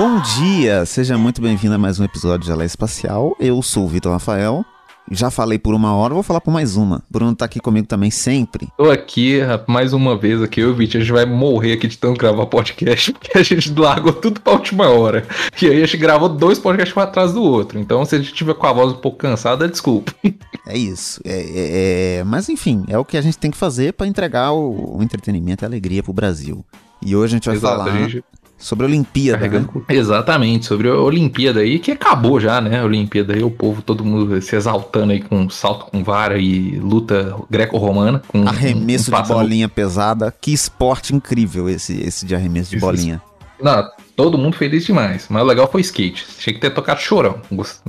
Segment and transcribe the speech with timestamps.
[0.00, 3.36] Bom dia, seja muito bem-vindo a mais um episódio de Alé Espacial.
[3.38, 4.64] Eu sou o Vitor Rafael.
[5.10, 7.02] Já falei por uma hora, vou falar por mais uma.
[7.10, 8.68] Bruno tá aqui comigo também sempre.
[8.78, 11.98] Tô aqui mais uma vez aqui, eu e Vitor, a gente vai morrer aqui de
[11.98, 15.26] tanto gravar podcast, porque a gente largou tudo pra última hora.
[15.60, 17.78] E aí a gente gravou dois podcasts um atrás do outro.
[17.78, 20.14] Então, se a gente tiver com a voz um pouco cansada, desculpa.
[20.66, 21.20] É isso.
[21.24, 22.24] É, é, é...
[22.24, 25.64] Mas enfim, é o que a gente tem que fazer para entregar o, o entretenimento
[25.64, 26.64] e a alegria pro Brasil.
[27.04, 28.22] E hoje a gente vai Exato, falar a gente
[28.60, 29.48] sobre a Olimpíada.
[29.48, 29.66] Né?
[29.88, 32.80] Exatamente, sobre a Olimpíada aí, que acabou já, né?
[32.80, 36.76] A Olimpíada aí, o povo, todo mundo se exaltando aí com salto com vara e
[36.78, 38.22] luta greco-romana.
[38.28, 40.32] com Arremesso um de bolinha pesada.
[40.40, 43.20] Que esporte incrível esse, esse de arremesso de bolinha.
[43.60, 45.26] Não, todo mundo feliz demais.
[45.28, 46.26] Mas o legal foi skate.
[46.38, 47.40] Tinha que ter tocado chorão.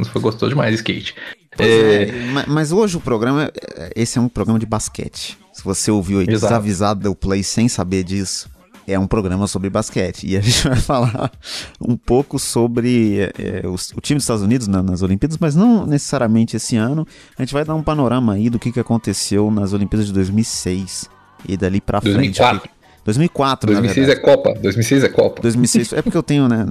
[0.06, 1.16] Foi gostou demais skate.
[1.60, 2.04] É...
[2.04, 2.12] É,
[2.48, 3.52] mas hoje o programa,
[3.96, 5.38] esse é um programa de basquete.
[5.52, 6.54] Se você ouviu aí Exato.
[6.54, 8.50] desavisado do play sem saber disso,
[8.88, 10.28] é um programa sobre basquete.
[10.28, 11.32] E a gente vai falar
[11.80, 15.86] um pouco sobre é, o, o, time dos Estados Unidos na, nas Olimpíadas, mas não
[15.86, 17.08] necessariamente esse ano.
[17.38, 21.10] A gente vai dar um panorama aí do que, que aconteceu nas Olimpíadas de 2006
[21.48, 22.60] e dali pra 2004.
[22.60, 22.82] frente.
[23.04, 24.54] 2004, 2006 é Copa.
[24.54, 25.42] 2006 é Copa.
[25.42, 26.68] 2006 é porque eu tenho, né?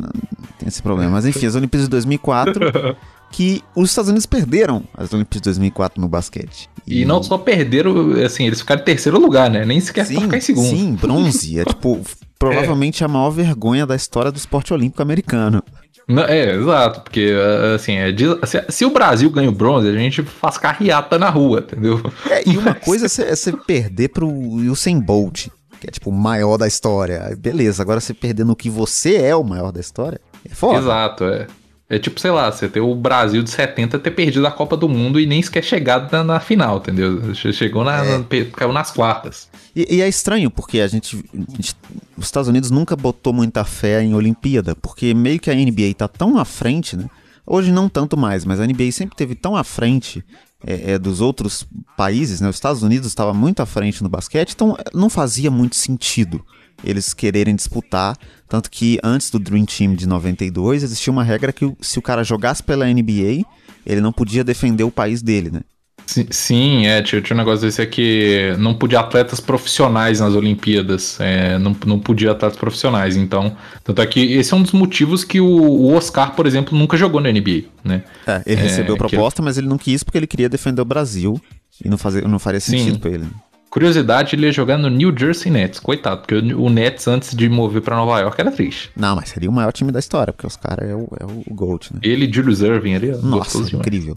[0.58, 1.10] Tem esse problema.
[1.10, 2.96] Mas enfim, as Olimpíadas de 2004
[3.30, 6.68] que os Estados Unidos perderam as Olimpíadas de 2004 no basquete.
[6.86, 9.64] E, e não só perderam, assim, eles ficaram em terceiro lugar, né?
[9.64, 10.68] Nem sequer sim, ficar em segundo.
[10.68, 11.60] Sim, bronze.
[11.60, 12.00] é tipo,
[12.38, 13.06] provavelmente é.
[13.06, 15.62] a maior vergonha da história do esporte olímpico americano.
[16.08, 17.32] Não, é, exato, porque
[17.72, 18.12] assim, é,
[18.44, 22.02] se, se, o Brasil ganha o bronze, a gente faz carreata na rua, entendeu?
[22.28, 25.46] É, e uma coisa é você perder pro Usain Bolt,
[25.78, 27.32] que é tipo o maior da história.
[27.38, 30.78] Beleza, agora você perder no que você é o maior da história, é foda.
[30.78, 31.46] Exato, é.
[31.90, 34.88] É tipo, sei lá, você ter o Brasil de 70 ter perdido a Copa do
[34.88, 37.34] Mundo e nem sequer chegado na, na final, entendeu?
[37.34, 38.18] Chegou na, é.
[38.18, 39.48] na, caiu nas quartas.
[39.74, 41.74] E, e, é estranho, porque a gente, a gente,
[42.16, 46.06] Os Estados Unidos nunca botou muita fé em Olimpíada, porque meio que a NBA tá
[46.06, 47.10] tão à frente, né?
[47.44, 50.24] Hoje não tanto mais, mas a NBA sempre teve tão à frente
[50.64, 52.48] é, é, dos outros países, né?
[52.48, 56.40] Os Estados Unidos estava muito à frente no basquete, então não fazia muito sentido
[56.84, 58.16] eles quererem disputar.
[58.48, 62.24] Tanto que antes do Dream Team de 92 existia uma regra que se o cara
[62.24, 63.44] jogasse pela NBA,
[63.86, 65.60] ele não podia defender o país dele, né?
[66.30, 71.56] Sim, é, tinha, tinha um negócio desse aqui, não podia atletas profissionais nas Olimpíadas, é,
[71.58, 75.40] não, não podia atletas profissionais, então, tanto é que esse é um dos motivos que
[75.40, 78.02] o, o Oscar, por exemplo, nunca jogou na NBA, né?
[78.26, 79.44] É, ele é, recebeu proposta, que...
[79.44, 81.40] mas ele não quis porque ele queria defender o Brasil
[81.84, 83.26] e não, fazia, não faria sentido para ele.
[83.70, 85.78] Curiosidade, ele ia jogar no New Jersey Nets.
[85.78, 88.90] Coitado, porque o Nets, antes de mover para Nova York, era triste.
[88.96, 91.54] Não, mas seria o maior time da história, porque os caras é o, é o
[91.54, 92.00] GOAT, né?
[92.02, 94.16] Ele e Julius Irving ali, Nossa, incrível.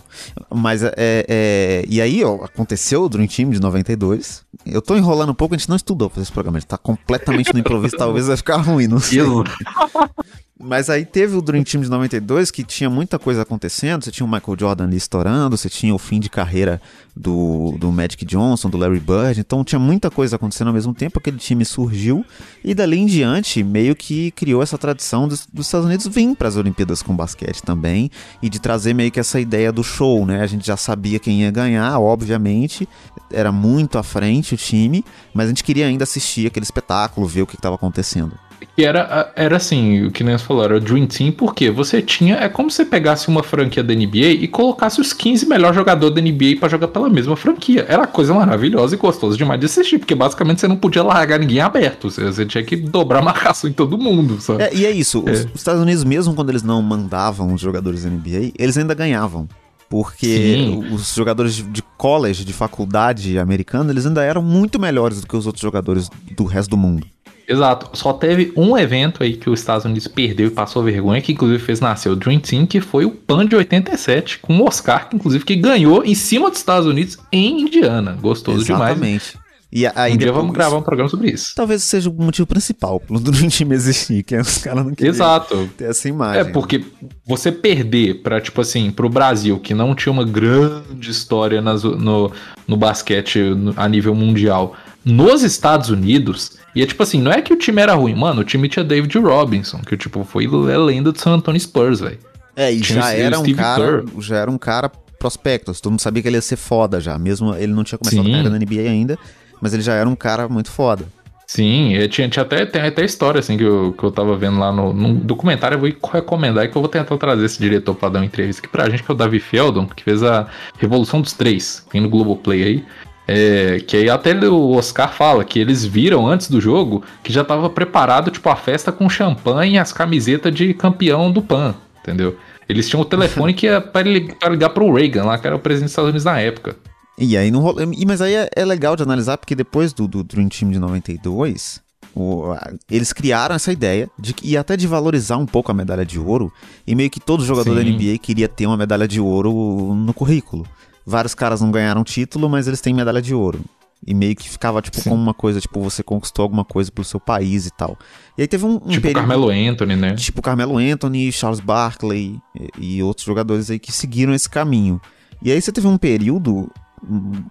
[0.49, 4.43] Mas, é, é, e aí, ó, aconteceu o Dream Team de 92.
[4.65, 6.57] Eu tô enrolando um pouco, a gente não estudou pra esse programa.
[6.57, 9.19] A gente tá completamente no improviso, talvez vai ficar ruim, não sei.
[10.59, 14.03] Mas aí teve o Dream Team de 92 que tinha muita coisa acontecendo.
[14.03, 16.79] Você tinha o Michael Jordan ali estourando, você tinha o fim de carreira
[17.15, 19.39] do, do Magic Johnson, do Larry Bird.
[19.39, 21.17] Então tinha muita coisa acontecendo ao mesmo tempo.
[21.17, 22.23] Aquele time surgiu
[22.63, 26.47] e dali em diante meio que criou essa tradição dos, dos Estados Unidos vir para
[26.47, 28.11] as Olimpíadas com basquete também
[28.41, 30.41] e de trazer meio que essa ideia do show, né?
[30.41, 32.87] A gente já sabia quem ia ganhar, obviamente,
[33.31, 35.03] era muito à frente o time,
[35.33, 38.37] mas a gente queria ainda assistir aquele espetáculo, ver o que estava acontecendo.
[38.75, 42.35] Que era, era assim, o que nem era o Dream Team, porque você tinha.
[42.35, 46.15] É como se você pegasse uma franquia da NBA e colocasse os 15 melhores jogadores
[46.15, 47.85] da NBA para jogar pela mesma franquia.
[47.87, 51.59] Era coisa maravilhosa e gostosa demais de assistir, porque basicamente você não podia largar ninguém
[51.59, 52.09] aberto.
[52.09, 54.63] Você, você tinha que dobrar marcação em todo mundo, sabe?
[54.63, 55.31] É, e é isso, é.
[55.31, 58.93] Os, os Estados Unidos, mesmo quando eles não mandavam os jogadores da NBA, eles ainda
[58.93, 59.47] ganhavam
[59.93, 60.91] porque Sim.
[60.91, 65.45] os jogadores de college, de faculdade americana, eles ainda eram muito melhores do que os
[65.45, 67.05] outros jogadores do resto do mundo.
[67.47, 67.89] Exato.
[67.97, 71.61] Só teve um evento aí que os Estados Unidos perdeu e passou vergonha, que inclusive
[71.61, 75.15] fez nascer o Dream Team, que foi o PAN de 87, com o Oscar, que
[75.15, 78.17] inclusive que ganhou em cima dos Estados Unidos em Indiana.
[78.19, 78.95] Gostoso Exatamente.
[78.95, 79.13] demais.
[79.21, 79.43] Exatamente.
[79.75, 81.53] E aí um dia vamos gravar um programa sobre isso.
[81.55, 85.67] Talvez seja o motivo principal pelo Dream Team existir, que os caras não queriam Exato.
[85.75, 86.41] ter essa imagem.
[86.41, 86.85] É, porque
[87.25, 92.31] você perder para tipo assim, pro Brasil, que não tinha uma grande história nas, no,
[92.67, 93.39] no basquete
[93.75, 97.81] a nível mundial, nos Estados Unidos e é tipo assim, não é que o time
[97.81, 101.31] era ruim, mano, o time tinha David Robinson, que tipo foi a lenda do San
[101.31, 102.19] Antonio Spurs, velho.
[102.55, 106.21] É, e tinha já era um cara, já era um cara prospecto, todo mundo sabia
[106.21, 108.29] que ele ia ser foda já, mesmo ele não tinha começado Sim.
[108.29, 109.17] a carreira na NBA ainda,
[109.61, 111.05] mas ele já era um cara muito foda.
[111.45, 114.71] Sim, tinha, tinha até, tem até história assim que eu, que eu tava vendo lá
[114.71, 115.75] no, no documentário.
[115.75, 118.71] Eu vou recomendar que eu vou tentar trazer esse diretor pra dar uma entrevista aqui
[118.71, 120.47] pra gente, que é o Davi Feldon, que fez a
[120.79, 122.85] Revolução dos Três, tem no Globoplay aí.
[123.27, 127.41] É, que aí até o Oscar fala que eles viram antes do jogo que já
[127.41, 132.37] estava preparado, tipo, a festa com champanhe e as camisetas de campeão do PAN, entendeu?
[132.67, 135.59] Eles tinham o telefone que ia para ligar, ligar pro Reagan, lá, que era o
[135.59, 136.75] presidente dos Estados Unidos na época.
[137.17, 137.85] E aí não rolou.
[138.07, 141.81] Mas aí é, é, legal de analisar, porque depois do, do Dream Team de 92,
[142.15, 142.55] o,
[142.89, 146.51] eles criaram essa ideia de, e até de valorizar um pouco a medalha de ouro.
[146.85, 147.83] E meio que todo jogador Sim.
[147.83, 149.51] da NBA queria ter uma medalha de ouro
[149.93, 150.65] no currículo.
[151.05, 153.59] Vários caras não ganharam título, mas eles têm medalha de ouro.
[154.05, 155.09] E meio que ficava, tipo, Sim.
[155.09, 157.97] como uma coisa, tipo, você conquistou alguma coisa pro seu país e tal.
[158.37, 160.15] E aí teve um, um Tipo período, Carmelo Anthony, né?
[160.15, 162.37] Tipo Carmelo Anthony, Charles Barkley
[162.79, 164.99] e, e outros jogadores aí que seguiram esse caminho.
[165.41, 166.69] E aí você teve um período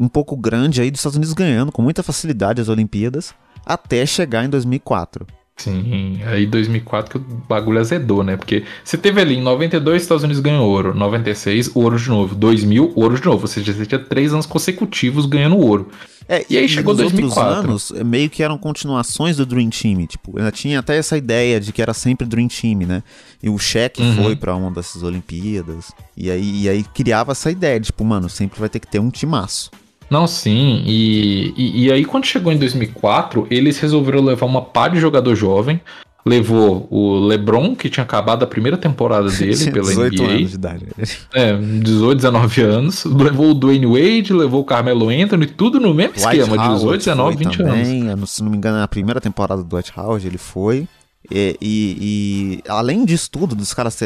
[0.01, 3.35] um pouco grande aí dos Estados Unidos ganhando com muita facilidade as Olimpíadas,
[3.65, 5.27] até chegar em 2004.
[5.57, 8.37] Sim, aí 2004 que o bagulho azedou, né?
[8.37, 12.93] Porque você teve ali em 92 Estados Unidos ganhou ouro, 96 ouro de novo, 2000
[12.97, 15.89] ouro de novo, ou seja, você tinha três anos consecutivos ganhando ouro.
[16.29, 17.43] É, e aí chegou 2004.
[17.43, 21.61] outros anos, meio que eram continuações do Dream Team, tipo, ainda tinha até essa ideia
[21.61, 23.03] de que era sempre Dream Team, né?
[23.43, 24.17] E o Shaq uhum.
[24.17, 28.29] foi para uma dessas Olimpíadas, e aí, e aí criava essa ideia, de, tipo, mano,
[28.29, 29.71] sempre vai ter que ter um timaço.
[30.13, 30.83] Não, sim.
[30.85, 35.35] E, e, e, aí, quando chegou em 2004, eles resolveram levar uma pá de jogador
[35.35, 35.81] jovem.
[36.25, 40.31] Levou o LeBron, que tinha acabado a primeira temporada dele pela 18 NBA.
[40.31, 40.87] anos de idade.
[41.33, 43.05] É, 18, 19 anos.
[43.07, 46.99] Levou o Dwayne Wade, levou o Carmelo Anthony, tudo no mesmo White esquema, Howard 18,
[46.99, 48.31] 19, 20 também, anos.
[48.33, 50.87] Se não me engano, na primeira temporada do Dwight Howard ele foi.
[51.31, 53.99] E, e, e, além disso tudo, dos caras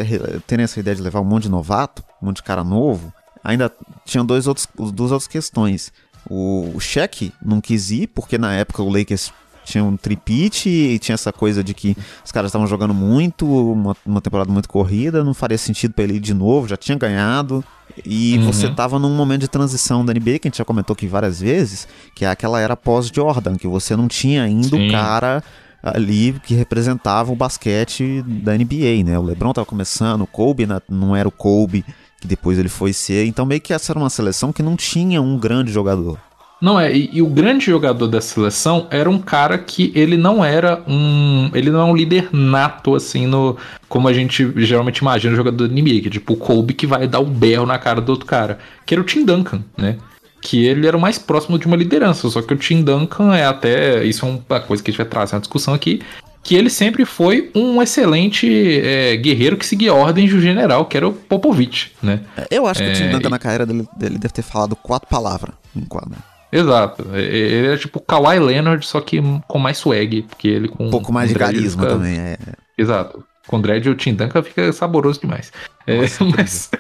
[0.47, 3.12] terem essa ideia de levar um monte de novato, um monte de cara novo,
[3.46, 3.72] ainda
[4.04, 5.93] tinham dois outros, duas outras questões.
[6.28, 9.32] O, o Shaq não quis ir, porque na época o Lakers
[9.64, 13.96] tinha um tripite e tinha essa coisa de que os caras estavam jogando muito, uma,
[14.04, 17.64] uma, temporada muito corrida, não faria sentido para ele ir de novo, já tinha ganhado.
[18.04, 18.46] E uhum.
[18.46, 21.40] você tava num momento de transição da NBA, que a gente já comentou aqui várias
[21.40, 25.43] vezes, que é aquela era pós-Jordan, que você não tinha ainda o cara
[25.82, 29.19] ali que representava o basquete da NBA, né?
[29.19, 31.84] O LeBron tava começando, o Kobe não era o Kobe
[32.21, 33.27] que depois ele foi ser.
[33.27, 36.19] Então meio que essa era uma seleção que não tinha um grande jogador.
[36.61, 40.43] Não é, e, e, o grande jogador dessa seleção era um cara que ele não
[40.43, 41.51] era um.
[41.53, 43.59] Ele não é um líder nato, assim, no.
[43.91, 46.87] Como a gente geralmente imagina o jogador do NBA, que é tipo o Kobe que
[46.87, 48.59] vai dar o berro na cara do outro cara.
[48.87, 49.99] Que era o Tim Duncan, né?
[50.41, 52.31] Que ele era o mais próximo de uma liderança.
[52.31, 54.03] Só que o Tim Duncan é até.
[54.05, 56.01] Isso é uma coisa que a gente vai trazer na discussão aqui
[56.46, 61.08] que ele sempre foi um excelente é, guerreiro que seguia ordens do general, que era
[61.08, 62.20] o Popovich, né?
[62.48, 63.31] Eu acho que é, o Tim Duncan e...
[63.32, 66.19] na carreira dele, dele deve ter falado quatro palavras em quadra.
[66.52, 67.04] Exato.
[67.14, 70.87] Ele é tipo Kawhi Leonard, só que com mais swag, porque ele com...
[70.87, 71.94] Um pouco mais de carisma fica...
[71.94, 72.37] também, é.
[72.78, 73.25] Exato.
[73.48, 75.52] Com dread o Tim Duncan fica saboroso demais.
[75.84, 75.98] É,
[76.37, 76.70] mas,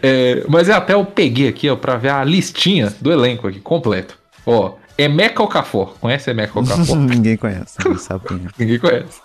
[0.00, 4.16] é, mas até eu peguei aqui, ó, pra ver a listinha do elenco aqui, completo.
[4.46, 5.94] Ó, Emeka Okafor.
[6.00, 6.96] Conhece Emeka Okafor?
[6.96, 8.48] Ninguém conhece, ninguém sabe quem é.
[8.58, 9.20] Ninguém conhece.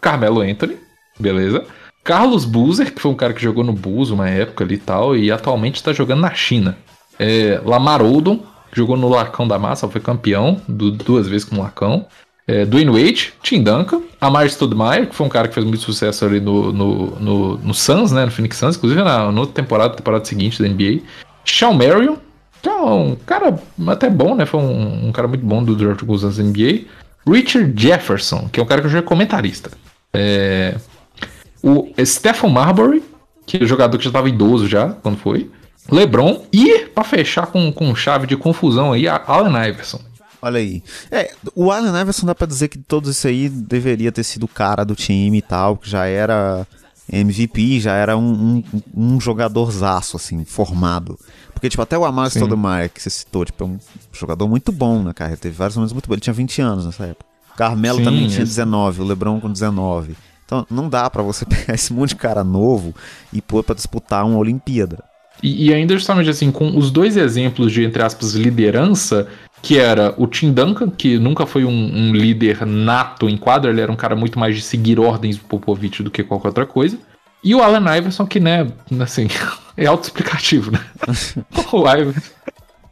[0.00, 0.76] Carmelo Anthony,
[1.18, 1.64] beleza.
[2.04, 5.16] Carlos Boozer, que foi um cara que jogou no Bulls uma época ali e tal,
[5.16, 6.76] e atualmente está jogando na China.
[7.18, 8.38] É, Lamar Odom,
[8.70, 12.06] que jogou no Lacão da Massa, foi campeão do, duas vezes com o Lacão.
[12.46, 16.24] É, Dwayne Wade, Tim Duncan, Amar Stoudemire, que foi um cara que fez muito sucesso
[16.24, 19.94] ali no, no, no, no Suns, né, no Phoenix Suns, inclusive na, na outra temporada,
[19.94, 21.02] temporada seguinte da NBA.
[21.44, 22.16] Sean Marion,
[22.68, 24.46] é um cara até bom, né?
[24.46, 26.84] Foi um, um cara muito bom do durante alguns anos da NBA.
[27.26, 29.70] Richard Jefferson, que é um cara que já é comentarista.
[30.12, 30.76] É...
[31.62, 33.02] O Stephen Marbury,
[33.46, 35.50] que é o jogador que já estava idoso já, quando foi.
[35.90, 36.44] LeBron.
[36.52, 40.00] E, para fechar com, com chave de confusão aí, Allen Iverson.
[40.40, 40.82] Olha aí.
[41.10, 44.48] É, o Allen Iverson dá pra dizer que todos isso aí deveria ter sido o
[44.48, 46.66] cara do time e tal, que já era
[47.12, 48.82] MVP, já era um, um,
[49.14, 51.18] um jogadorzaço, assim, formado.
[51.62, 53.78] Porque, tipo, até o Amaro Stoudemire, que você citou, tipo, é um
[54.12, 55.38] jogador muito bom na carreira.
[55.40, 56.14] Teve vários momentos muito bons.
[56.14, 57.24] Ele tinha 20 anos nessa época.
[57.54, 60.16] O Carmelo Sim, também tinha 19, o Lebron com 19.
[60.44, 62.92] Então, não dá para você pegar esse monte de cara novo
[63.32, 65.04] e pôr pra disputar uma Olimpíada.
[65.40, 69.28] E, e, ainda justamente assim, com os dois exemplos de, entre aspas, liderança,
[69.62, 73.80] que era o Tim Duncan, que nunca foi um, um líder nato em quadra, ele
[73.80, 76.98] era um cara muito mais de seguir ordens do Popovich do que qualquer outra coisa.
[77.42, 78.70] E o Allen Iverson, que, né,
[79.00, 79.28] assim,
[79.76, 80.80] é autoexplicativo, né?
[81.72, 82.30] o Iverson.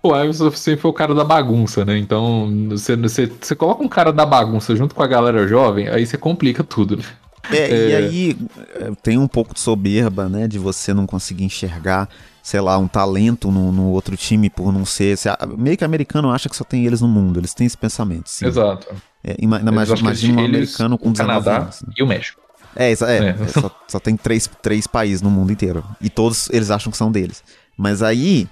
[0.03, 1.99] O Iverson sempre foi o cara da bagunça, né?
[1.99, 6.07] Então, você, você, você coloca um cara da bagunça junto com a galera jovem, aí
[6.07, 7.05] você complica tudo, né?
[7.51, 7.89] É, é...
[7.89, 8.39] E aí
[8.75, 10.49] é, tem um pouco de soberba, né?
[10.49, 12.09] De você não conseguir enxergar,
[12.43, 15.17] sei lá, um talento no, no outro time por não ser.
[15.17, 18.29] Você, meio que americano acha que só tem eles no mundo, eles têm esse pensamento.
[18.29, 18.47] Sim.
[18.47, 18.87] Exato.
[19.23, 21.83] É, imagina, imagina um americano com 19 Canadá anos.
[21.83, 21.93] Né?
[21.99, 22.40] E o México.
[22.77, 23.29] É, é, é.
[23.29, 25.85] é só, só, tem três, três países no mundo inteiro.
[26.01, 27.43] E todos eles acham que são deles.
[27.77, 28.49] Mas aí,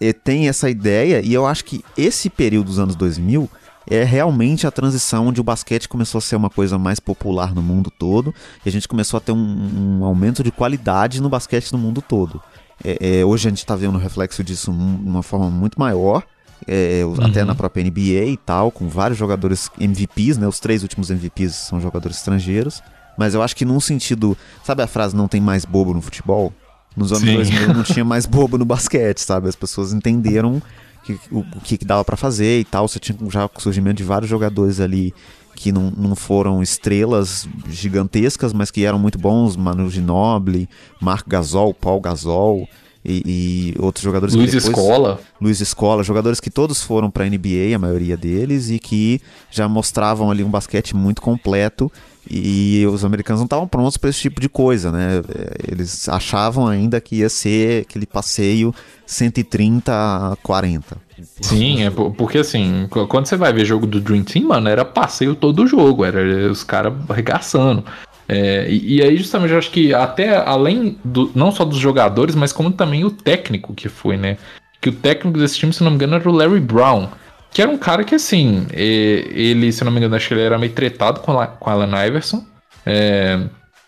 [0.00, 3.48] é, tem essa ideia, e eu acho que esse período dos anos 2000
[3.90, 7.62] é realmente a transição onde o basquete começou a ser uma coisa mais popular no
[7.62, 8.34] mundo todo
[8.64, 12.02] e a gente começou a ter um, um aumento de qualidade no basquete no mundo
[12.02, 12.42] todo.
[12.84, 16.22] É, é, hoje a gente está vendo o reflexo disso de uma forma muito maior,
[16.66, 17.24] é, uhum.
[17.24, 20.46] até na própria NBA e tal, com vários jogadores MVPs, né?
[20.46, 22.82] Os três últimos MVPs são jogadores estrangeiros.
[23.18, 24.38] Mas eu acho que num sentido.
[24.62, 26.52] Sabe a frase não tem mais bobo no futebol?
[26.96, 27.34] Nos anos Sim.
[27.34, 29.48] 2000 não tinha mais bobo no basquete, sabe?
[29.48, 30.62] As pessoas entenderam
[31.04, 32.86] que, o, o que, que dava para fazer e tal.
[32.86, 35.12] Você tinha já o surgimento de vários jogadores ali
[35.56, 40.68] que não, não foram estrelas gigantescas, mas que eram muito bons, Manu Ginobili,
[41.00, 42.68] Marco Gasol, Paul Gasol
[43.04, 45.20] e, e outros jogadores Luiz depois, Escola.
[45.40, 49.20] Luiz Escola, jogadores que todos foram para a NBA, a maioria deles, e que
[49.50, 51.90] já mostravam ali um basquete muito completo
[52.30, 55.22] e os americanos não estavam prontos para esse tipo de coisa, né?
[55.70, 58.74] Eles achavam ainda que ia ser aquele passeio
[59.06, 60.96] 130 a 40.
[61.40, 65.34] Sim, é porque assim, quando você vai ver jogo do Dream Team, mano, era passeio
[65.34, 67.84] todo o jogo, era os caras arregaçando.
[68.28, 72.34] É, e, e, aí, justamente, eu acho que até além do, não só dos jogadores,
[72.34, 74.36] mas como também o técnico que foi, né?
[74.80, 77.08] Que o técnico desse time, se não me engano, era o Larry Brown.
[77.52, 80.58] Que era um cara que, assim, ele, se não me engano, acho que ele era
[80.58, 82.44] meio tretado com, a, com Alan Iverson.
[82.84, 83.40] É,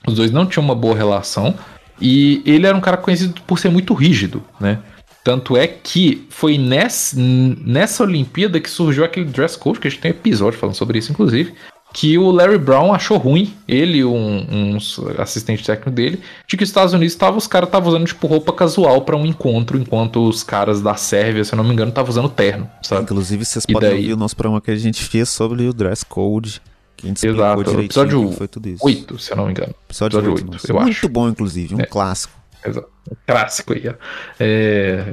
[0.07, 1.55] os dois não tinham uma boa relação.
[2.01, 4.79] E ele era um cara conhecido por ser muito rígido, né?
[5.23, 10.01] Tanto é que foi nessa, nessa Olimpíada que surgiu aquele dress code, que a gente
[10.01, 11.55] tem episódio falando sobre isso, inclusive,
[11.93, 14.79] que o Larry Brown achou ruim, ele e um, um
[15.19, 18.53] assistente técnico dele, de que os Estados Unidos tava, os caras estavam usando tipo roupa
[18.53, 22.11] casual para um encontro, enquanto os caras da Sérvia, se eu não me engano, estavam
[22.11, 23.03] usando terno, sabe?
[23.03, 23.99] Inclusive, vocês e podem daí...
[23.99, 26.63] ouvir o nosso programa que a gente fez sobre o dress code.
[26.97, 28.85] Que a gente Exato, episódio foi tudo isso.
[28.85, 29.75] 8, se eu não me engano.
[29.89, 31.09] Episódio, episódio 8, 8 eu Muito acho.
[31.09, 31.87] bom, inclusive, um é.
[31.87, 32.40] clássico.
[32.65, 32.89] Exato.
[33.11, 33.95] Um clássico aí.
[34.39, 35.05] É,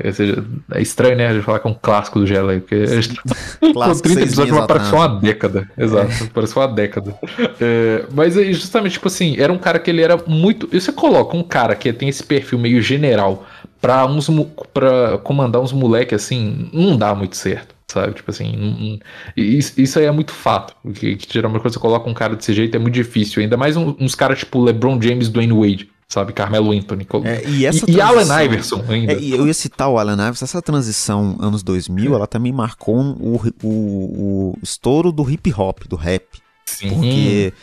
[0.74, 1.28] é estranho, né?
[1.28, 2.86] A gente falar que é um clássico do Gelo aí, porque
[3.74, 5.70] com 30 episódios parece uma década.
[5.78, 6.28] Exato, é.
[6.34, 7.16] parece uma década.
[7.60, 10.70] É, mas aí, justamente, tipo assim, era um cara que ele era muito.
[10.72, 13.46] E você coloca um cara que tem esse perfil meio general
[13.82, 14.30] pra, uns,
[14.74, 18.14] pra comandar uns moleques assim, não dá muito certo sabe?
[18.16, 19.00] Tipo assim,
[19.36, 20.76] isso, isso aí é muito fato.
[20.84, 23.42] Porque geralmente quando você coloca um cara desse jeito é muito difícil.
[23.42, 26.34] Ainda mais uns, uns caras tipo LeBron James, Dwayne Wade sabe?
[26.34, 27.08] Carmelo Anthony.
[27.26, 29.14] É, e, essa e, e Allen Iverson ainda.
[29.14, 33.42] É, eu ia citar o Allen Iverson, essa transição anos 2000, ela também marcou o,
[33.64, 36.26] o, o estouro do hip hop, do rap.
[36.66, 36.90] Sim.
[36.90, 37.54] Porque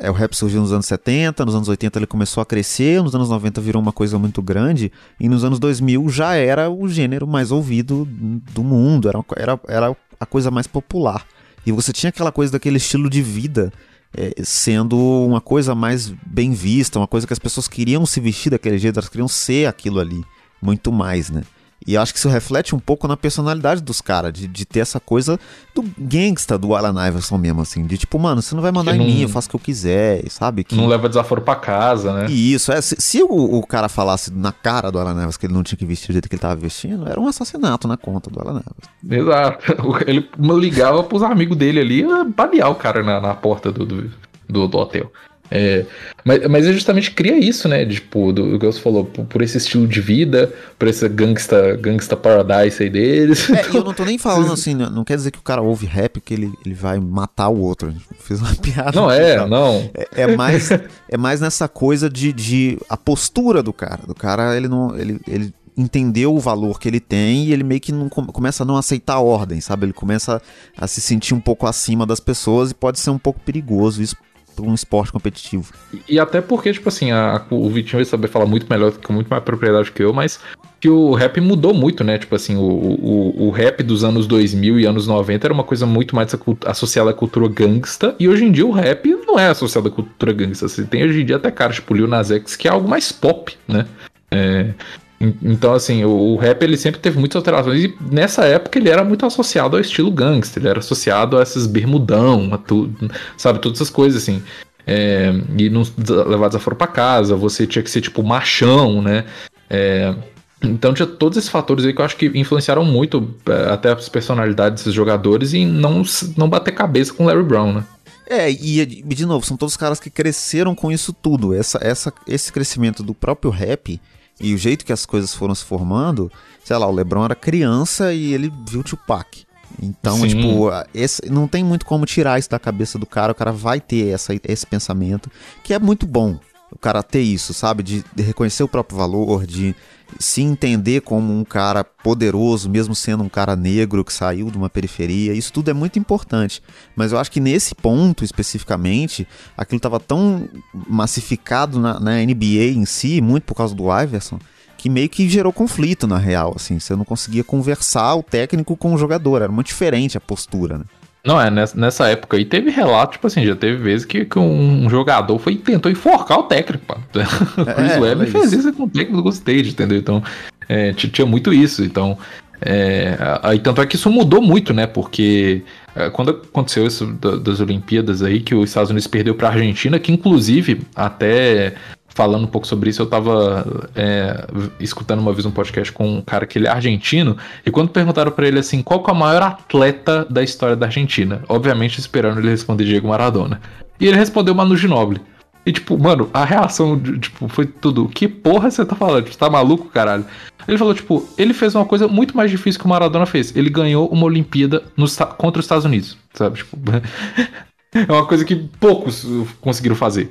[0.00, 3.14] é, o rap surgiu nos anos 70, nos anos 80 ele começou a crescer, nos
[3.14, 7.26] anos 90 virou uma coisa muito grande, e nos anos 2000 já era o gênero
[7.26, 11.26] mais ouvido do mundo, era, era, era a coisa mais popular.
[11.66, 13.72] E você tinha aquela coisa daquele estilo de vida
[14.16, 18.50] é, sendo uma coisa mais bem vista, uma coisa que as pessoas queriam se vestir
[18.50, 20.24] daquele jeito, elas queriam ser aquilo ali,
[20.60, 21.42] muito mais, né?
[21.86, 24.80] E eu acho que isso reflete um pouco na personalidade dos caras, de, de ter
[24.80, 25.38] essa coisa
[25.74, 27.86] do gangsta do Alan Iverson mesmo, assim.
[27.86, 29.56] De tipo, mano, você não vai mandar que em não, mim, eu faço o que
[29.56, 30.64] eu quiser, sabe?
[30.64, 30.74] Que...
[30.74, 32.26] Não leva desaforo pra casa, né?
[32.28, 32.80] E isso, é.
[32.80, 35.78] Se, se o, o, cara falasse na cara do Alan Iverson que ele não tinha
[35.78, 38.60] que vestir do jeito que ele tava vestindo, era um assassinato na conta do Alan
[38.60, 38.96] Iverson.
[39.08, 39.66] Exato.
[40.06, 40.28] Ele
[40.58, 44.10] ligava pros amigos dele ali, balear o cara na, na porta do, do,
[44.48, 45.12] do, do hotel.
[45.50, 45.84] É,
[46.24, 47.84] mas, mas é justamente cria isso, né?
[47.86, 52.16] Tipo, do, que você falou, por, por, esse estilo de vida, por esse gangsta, gangsta
[52.16, 53.48] paradise aí deles.
[53.50, 55.62] É, e eu não tô nem falando assim, não, não quer dizer que o cara
[55.62, 57.94] ouve rap que ele, ele vai matar o outro.
[58.20, 58.92] Fiz uma piada.
[58.92, 59.90] Não aqui, é, não.
[59.94, 60.70] É, é, mais,
[61.08, 64.00] é mais nessa coisa de, de a postura do cara.
[64.06, 64.96] Do cara, ele não.
[64.96, 68.66] Ele, ele entendeu o valor que ele tem e ele meio que não, começa a
[68.66, 69.84] não aceitar a ordem, sabe?
[69.84, 70.40] Ele começa
[70.74, 74.16] a se sentir um pouco acima das pessoas e pode ser um pouco perigoso isso
[74.60, 75.72] um esporte competitivo.
[75.92, 79.12] E, e até porque, tipo assim, a, o Vitinho vai saber falar muito melhor, com
[79.12, 80.40] muito mais propriedade que eu, mas
[80.80, 82.18] que o rap mudou muito, né?
[82.18, 85.86] Tipo assim, o, o, o rap dos anos 2000 e anos 90 era uma coisa
[85.86, 86.34] muito mais
[86.66, 90.32] associada à cultura gangsta, e hoje em dia o rap não é associado à cultura
[90.32, 90.68] gangsta.
[90.68, 93.10] Você tem hoje em dia até caras tipo Lil Nas X, que é algo mais
[93.10, 93.86] pop, né?
[94.30, 94.74] É,
[95.20, 99.02] então, assim, o, o, rap ele sempre teve muitas alterações e nessa época ele era
[99.02, 103.78] muito associado ao estilo gangster, ele era associado a esses bermudão, a tudo, sabe, todas
[103.78, 104.42] essas coisas assim.
[104.86, 105.82] É, e não
[106.26, 109.24] levar desaforo para casa, você tinha que ser tipo machão, né?
[109.70, 110.14] É,
[110.62, 114.08] então tinha todos esses fatores aí que eu acho que influenciaram muito é, até as
[114.08, 116.02] personalidades desses jogadores e não,
[116.36, 117.84] não bater cabeça com Larry Brown, né?
[118.28, 121.54] É, e de novo, são todos caras que cresceram com isso tudo.
[121.54, 124.00] Essa, essa, esse crescimento do próprio rap
[124.40, 126.30] e o jeito que as coisas foram se formando,
[126.64, 129.46] sei lá, o LeBron era criança e ele viu o Tupac.
[129.82, 130.28] Então, Sim.
[130.28, 133.32] tipo, esse, não tem muito como tirar isso da cabeça do cara.
[133.32, 135.30] O cara vai ter essa, esse pensamento,
[135.62, 136.38] que é muito bom.
[136.70, 137.82] O cara ter isso, sabe?
[137.82, 139.74] De, de reconhecer o próprio valor, de,
[140.18, 144.70] se entender como um cara poderoso, mesmo sendo um cara negro que saiu de uma
[144.70, 146.62] periferia, isso tudo é muito importante.
[146.94, 152.84] Mas eu acho que nesse ponto especificamente, aquilo estava tão massificado na, na, NBA em
[152.84, 154.38] si, muito por causa do Iverson,
[154.78, 156.78] que meio que gerou conflito na real, assim.
[156.78, 160.84] Você não conseguia conversar o técnico com o jogador, era muito diferente a postura, né?
[161.26, 164.88] Não, é, nessa, época aí teve relato, tipo assim, já teve vezes que, que um
[164.88, 166.96] jogador foi tentou enforcar o técnico, pô.
[167.66, 169.98] É, Chris Webber é fez isso com o técnico do Stage, entendeu?
[169.98, 170.22] Então,
[170.68, 172.16] é, tinha muito isso, então...
[172.60, 174.86] É, aí, tanto é que isso mudou muito, né?
[174.86, 175.62] Porque
[175.94, 179.98] é, quando aconteceu isso das Olimpíadas aí, que os Estados Unidos perdeu para a Argentina,
[179.98, 181.74] que inclusive até
[182.16, 184.46] falando um pouco sobre isso, eu tava é,
[184.80, 188.32] escutando uma vez um podcast com um cara que ele é argentino, e quando perguntaram
[188.32, 191.42] para ele assim, qual é o maior atleta da história da Argentina?
[191.46, 193.60] Obviamente esperando ele responder Diego Maradona.
[194.00, 195.20] E ele respondeu Manu Ginóbili.
[195.66, 199.28] E tipo, mano, a reação, tipo, foi tudo, que porra você tá falando?
[199.28, 200.24] Você tá maluco, caralho?
[200.66, 203.54] Ele falou, tipo, ele fez uma coisa muito mais difícil que o Maradona fez.
[203.54, 206.56] Ele ganhou uma Olimpíada nos, contra os Estados Unidos, sabe?
[206.56, 206.78] Tipo,
[207.92, 209.26] é uma coisa que poucos
[209.60, 210.30] conseguiram fazer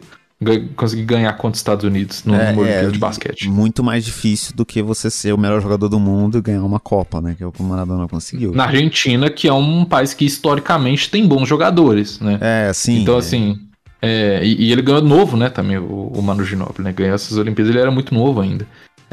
[0.75, 3.49] conseguir ganhar contra os Estados Unidos no, é, é, de basquete.
[3.49, 6.79] Muito mais difícil do que você ser o melhor jogador do mundo e ganhar uma
[6.79, 7.35] Copa, né?
[7.37, 8.51] Que é o que o Maradona conseguiu.
[8.51, 12.37] Na Argentina, que é um país que historicamente tem bons jogadores, né?
[12.41, 13.01] É, sim.
[13.01, 13.19] Então, é.
[13.19, 13.59] assim.
[14.01, 15.49] É, e, e, ele ganhou novo, né?
[15.49, 16.91] Também, o, o Manu Ginóbili, né?
[16.91, 18.67] Ganhou essas Olimpíadas, ele era muito novo ainda.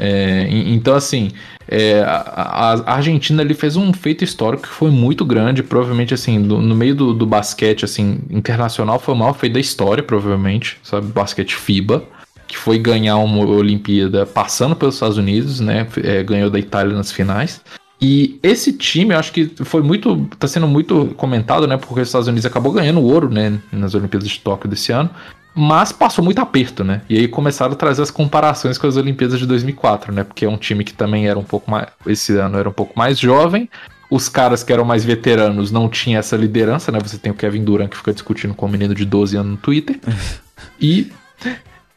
[0.05, 1.31] É, então, assim,
[1.65, 6.37] é, a, a, Argentina ele fez um feito histórico que foi muito grande, provavelmente, assim,
[6.37, 10.77] no, no meio do, do, basquete, assim, internacional, foi o maior feito da história, provavelmente,
[10.83, 11.07] sabe?
[11.07, 12.03] Basquete FIBA,
[12.49, 15.87] que foi ganhar uma Olimpíada passando pelos Estados Unidos, né?
[16.03, 17.61] É, ganhou da Itália nas finais.
[18.01, 20.27] E esse time, eu acho que foi muito.
[20.37, 21.77] tá sendo muito comentado, né?
[21.77, 23.57] Porque os Estados Unidos acabou ganhando ouro, né?
[23.71, 25.09] Nas Olimpíadas de Tóquio desse ano
[25.55, 27.01] mas passou muito aperto, né?
[27.07, 30.23] E aí começaram a trazer as comparações com as Olimpíadas de 2004, né?
[30.23, 31.87] Porque é um time que também era um pouco mais.
[32.07, 33.69] Esse ano era um pouco mais jovem.
[34.09, 36.99] Os caras que eram mais veteranos não tinham essa liderança, né?
[36.99, 39.57] Você tem o Kevin Durant que fica discutindo com um menino de 12 anos no
[39.57, 39.99] Twitter.
[40.81, 41.11] e.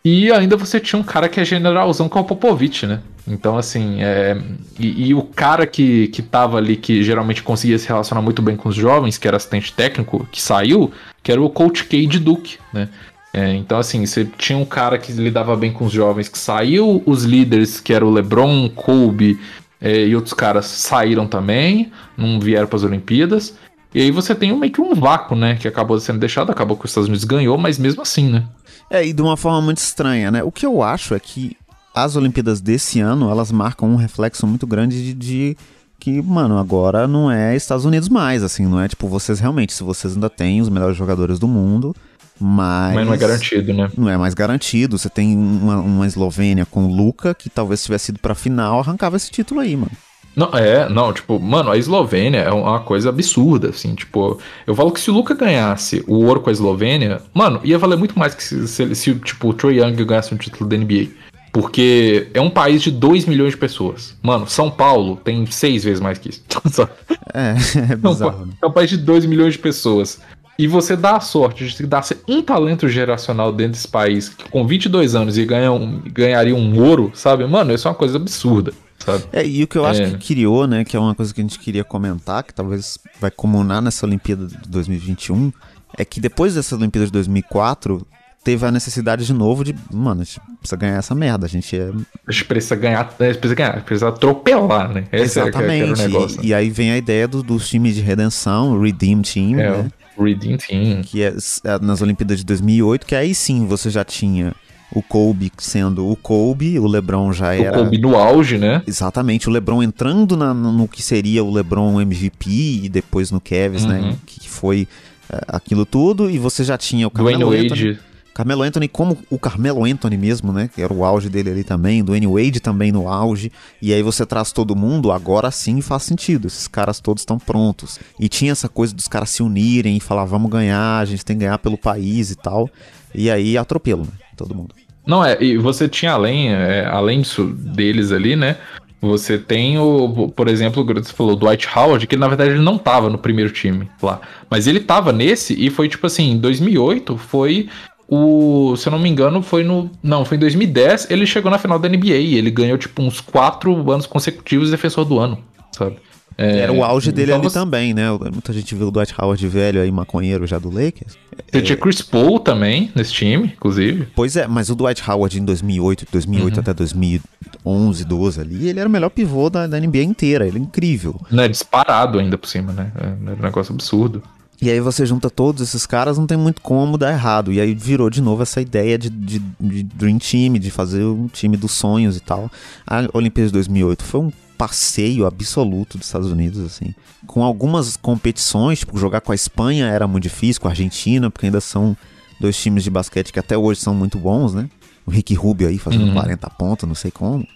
[0.04, 3.00] E ainda você tinha um cara que é generalzão, que é o Popovich, né?
[3.26, 4.40] Então, assim, é...
[4.78, 8.56] e, e, o cara que, que tava ali, que geralmente conseguia se relacionar muito bem
[8.56, 10.92] com os jovens, que era assistente técnico, que saiu,
[11.24, 12.88] que era o Coach K de Duke, né?
[13.36, 17.02] É, então, assim, você tinha um cara que lidava bem com os jovens que saiu,
[17.04, 19.38] os líderes, que era o LeBron, Kobe
[19.78, 23.54] é, e outros caras, saíram também, não vieram para as Olimpíadas.
[23.94, 25.56] E aí você tem meio que um vácuo, né?
[25.56, 28.42] Que acabou sendo deixado, acabou que os Estados Unidos ganhou, mas mesmo assim, né?
[28.88, 30.42] É, e de uma forma muito estranha, né?
[30.42, 31.54] O que eu acho é que
[31.94, 35.56] as Olimpíadas desse ano, elas marcam um reflexo muito grande de, de
[36.00, 39.82] que, mano, agora não é Estados Unidos mais, assim, não é tipo, vocês realmente, se
[39.82, 41.94] vocês ainda têm os melhores jogadores do mundo,
[42.40, 43.90] mas, mas não é garantido, né?
[43.96, 44.98] Não é mais garantido.
[44.98, 49.16] Você tem uma, uma Eslovênia com o Luca, que talvez tivesse ido pra final, arrancava
[49.16, 49.92] esse título aí, mano.
[50.36, 54.92] Não, é, não, tipo, mano, a Eslovênia é uma coisa absurda, assim, tipo, eu falo
[54.92, 58.34] que se o Luca ganhasse o ouro com a Eslovênia, mano, ia valer muito mais
[58.34, 61.08] que se, se, se tipo, o Troy Young ganhasse um título da NBA.
[61.50, 64.14] Porque é um país de 2 milhões de pessoas.
[64.22, 66.42] Mano, São Paulo tem seis vezes mais que isso.
[67.32, 67.54] é,
[67.92, 68.42] é bizarro.
[68.42, 70.20] É um, é um país de 2 milhões de pessoas
[70.58, 74.66] e você dá a sorte de dar um talento geracional dentro desse país que com
[74.66, 77.46] 22 anos e ganha um, ganharia um ouro, sabe?
[77.46, 78.72] Mano, isso é uma coisa absurda.
[78.98, 79.24] Sabe?
[79.32, 80.10] É, e o que eu acho é.
[80.10, 83.30] que criou, né, que é uma coisa que a gente queria comentar, que talvez vai
[83.30, 85.52] comunar nessa Olimpíada de 2021,
[85.96, 88.06] é que depois dessa Olimpíada de 2004,
[88.46, 91.76] teve a necessidade de novo de, mano, a gente precisa ganhar essa merda, a gente
[91.76, 91.90] é...
[92.26, 95.04] A gente precisa ganhar, a gente precisa ganhar, precisa atropelar, né?
[95.12, 98.80] Esse Exatamente, é, negócio, e, e, aí vem a ideia do, dos times de redenção,
[98.80, 99.82] Redeem Team, é.
[99.82, 99.90] né?
[100.18, 101.02] Redeem Team.
[101.02, 104.54] Que é, é nas Olimpíadas de 2008, que aí sim você já tinha
[104.92, 107.80] o Kobe sendo o Kobe, o LeBron já era.
[107.80, 108.82] O Kobe no auge, né?
[108.86, 112.50] Exatamente, o LeBron entrando na, no que seria o LeBron MVP
[112.84, 114.00] e depois no Cavs, né?
[114.00, 114.08] uhum.
[114.10, 114.16] né?
[114.24, 114.86] Que foi
[115.30, 117.98] é, aquilo tudo, e você já tinha o Dwayne Anthony.
[118.36, 120.68] Carmelo Anthony como o Carmelo Anthony mesmo, né?
[120.68, 123.50] Que era o auge dele ali também, do Dwayne Wade também no auge.
[123.80, 126.46] E aí você traz todo mundo, agora sim faz sentido.
[126.46, 127.98] Esses caras todos estão prontos.
[128.20, 131.34] E tinha essa coisa dos caras se unirem e falar, vamos ganhar, a gente tem
[131.34, 132.68] que ganhar pelo país e tal.
[133.14, 134.12] E aí atropelo, né?
[134.36, 134.74] Todo mundo.
[135.06, 138.58] Não, é, e você tinha além, é, além disso, deles ali, né?
[139.00, 143.08] Você tem o, por exemplo, você falou Dwight Howard, que na verdade ele não tava
[143.08, 144.20] no primeiro time lá.
[144.50, 147.70] Mas ele tava nesse e foi tipo assim, em 2008 foi
[148.08, 149.90] o, se eu não me engano, foi no.
[150.02, 151.10] Não, foi em 2010.
[151.10, 152.14] Ele chegou na final da NBA.
[152.14, 155.38] Ele ganhou, tipo, uns quatro anos consecutivos defensor do ano,
[155.72, 155.96] sabe?
[156.38, 157.58] É, Era o auge dele então ali você...
[157.58, 158.10] também, né?
[158.10, 161.16] Muita gente viu o Dwight Howard velho aí, maconheiro já do Lakers.
[161.50, 161.62] Você é...
[161.62, 164.06] tinha Chris Paul também nesse time, inclusive.
[164.14, 166.60] Pois é, mas o Dwight Howard em 2008, 2008 uhum.
[166.60, 170.60] até 2011, 12 ali, ele era o melhor pivô da, da NBA inteira, ele é
[170.60, 171.18] incrível.
[171.30, 172.92] Não, é disparado ainda por cima, né?
[173.00, 174.22] É, é um negócio absurdo.
[174.60, 177.52] E aí você junta todos esses caras, não tem muito como dar errado.
[177.52, 181.28] E aí virou de novo essa ideia de, de, de Dream Team, de fazer um
[181.28, 182.50] time dos sonhos e tal.
[182.86, 186.94] A Olimpíada de 2008 foi um passeio absoluto dos Estados Unidos, assim.
[187.26, 191.46] Com algumas competições, tipo, jogar com a Espanha era muito difícil, com a Argentina, porque
[191.46, 191.96] ainda são
[192.40, 194.68] dois times de basquete que até hoje são muito bons, né?
[195.04, 196.14] O Rick Rubio aí fazendo uhum.
[196.14, 197.46] 40 pontos, não sei como.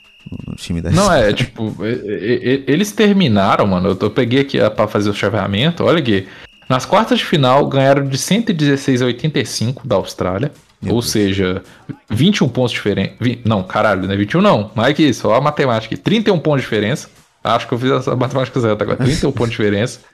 [0.46, 3.96] No time da Não, é, tipo, eles terminaram, mano.
[3.98, 5.82] Eu peguei aqui para fazer o chaveamento.
[5.82, 6.28] Olha aqui.
[6.70, 10.52] Nas quartas de final, ganharam de 116 a 85 da Austrália.
[10.80, 11.10] Meu ou Deus.
[11.10, 11.64] seja,
[12.08, 13.16] 21 pontos diferentes.
[13.44, 14.70] Não, caralho, não é 21 não.
[14.72, 15.96] Mais que isso, olha a matemática.
[15.96, 17.10] 31 pontos de diferença.
[17.42, 18.98] Acho que eu fiz a matemática certa agora.
[18.98, 20.00] 31 pontos de diferença.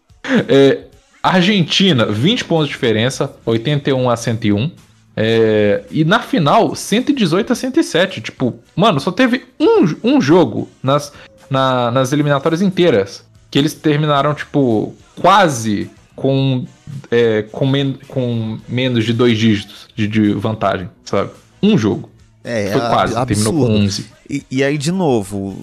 [0.49, 0.87] É,
[1.23, 3.33] Argentina, 20 pontos de diferença.
[3.45, 4.73] 81 a 101.
[5.15, 8.23] É, e na final, 118 a 107.
[8.23, 11.13] Tipo, mano, só teve um, um jogo nas,
[11.49, 13.25] na, nas eliminatórias inteiras.
[13.51, 16.65] Que eles terminaram, tipo, quase com,
[17.11, 21.31] é, com, men com menos de dois dígitos de, de vantagem, sabe?
[21.63, 22.11] Um jogo.
[22.43, 23.27] É, Foi quase, absurdo.
[23.27, 24.07] terminou com 11.
[24.29, 25.57] E, e, aí, de novo,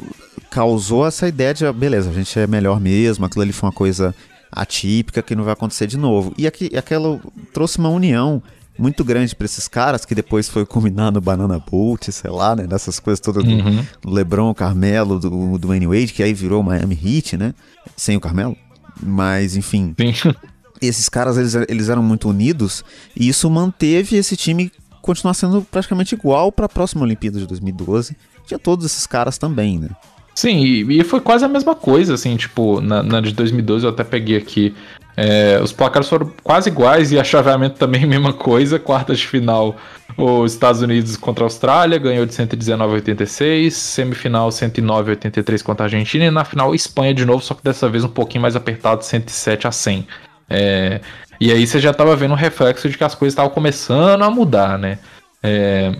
[0.51, 4.13] causou essa ideia de, beleza, a gente é melhor mesmo, aquilo ali foi uma coisa
[4.51, 6.33] atípica que não vai acontecer de novo.
[6.37, 7.19] E aqui, aquela
[7.51, 8.41] trouxe uma união
[8.77, 12.65] muito grande para esses caras, que depois foi culminar no Banana Boat, sei lá, né?
[12.69, 13.85] Nessas coisas todas uhum.
[14.01, 17.53] do LeBron, Carmelo, do, do Wayne Wade, que aí virou Miami Heat, né?
[17.95, 18.57] Sem o Carmelo.
[19.01, 19.95] Mas, enfim.
[20.81, 22.83] Esses caras, eles, eles eram muito unidos
[23.15, 24.69] e isso manteve esse time
[25.01, 28.17] continuar sendo praticamente igual para a próxima Olimpíada de 2012.
[28.45, 29.89] Tinha todos esses caras também, né?
[30.35, 33.91] Sim, e, e, foi quase a mesma coisa, assim, tipo, na, na de 2012 eu
[33.91, 34.73] até peguei aqui.
[35.15, 38.79] É, os placares foram quase iguais e a chaveamento também mesma coisa.
[38.79, 39.75] Quartas de final,
[40.17, 43.73] os Estados Unidos contra a Austrália, ganhou de 119 a 86.
[43.73, 46.25] Semifinal, 109 a 83 contra a Argentina.
[46.25, 49.67] E na final, Espanha de novo, só que dessa vez um pouquinho mais apertado, 107
[49.67, 50.07] a 100.
[50.49, 51.01] É,
[51.39, 54.29] e aí você já estava vendo o reflexo de que as coisas estavam começando a
[54.29, 54.99] mudar, né?
[55.41, 55.93] É,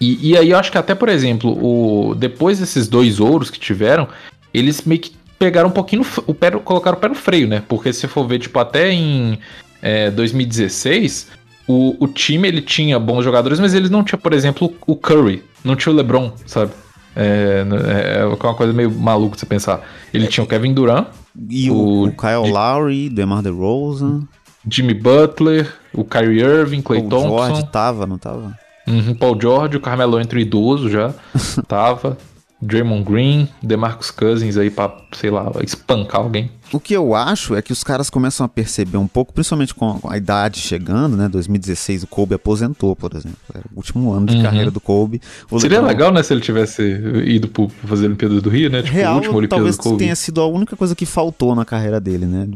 [0.00, 3.58] e, e, aí eu acho que até, por exemplo, o, depois desses dois ouros que
[3.58, 4.08] tiveram,
[4.52, 7.62] eles meio que pegaram um pouquinho o pé, colocaram o pé no freio, né?
[7.66, 9.38] Porque se for ver, tipo, até em
[9.80, 11.28] é, 2016,
[11.70, 15.44] o, o time ele tinha bons jogadores, mas eles não tinha, por exemplo, o Curry,
[15.64, 16.72] não tinha o LeBron, sabe?
[17.14, 19.80] É, é, é uma coisa meio maluca de você pensar.
[20.12, 21.08] Ele tinha o Kevin Durant.
[21.48, 24.26] E o, o Kyle de, Lowry, DeMar DeRozan.
[24.68, 27.34] Jimmy Butler, o Kyrie Irving, Clay Thompson.
[27.34, 28.58] O George tava, não tava?
[28.86, 31.14] Uhum, Paul George, o Carmelo entre idoso já.
[31.66, 32.18] tava.
[32.62, 36.50] Draymond Green, DeMarcus Cousins aí pra, sei lá, espancar alguém.
[36.72, 39.98] O que eu acho é que os caras começam a perceber um pouco, principalmente com
[40.04, 41.28] a idade chegando, né?
[41.28, 43.38] 2016 o Kobe aposentou, por exemplo.
[43.52, 44.42] Era o último ano de uhum.
[44.42, 45.20] carreira do Kobe.
[45.50, 45.88] O Seria Lebron...
[45.88, 46.82] legal, né, se ele tivesse
[47.24, 48.82] ido pro, fazer a Olimpíada do Rio, né?
[48.82, 49.98] Tipo, Real, último Olimpíada talvez do Kobe.
[49.98, 52.46] tenha sido a única coisa que faltou na carreira dele, né?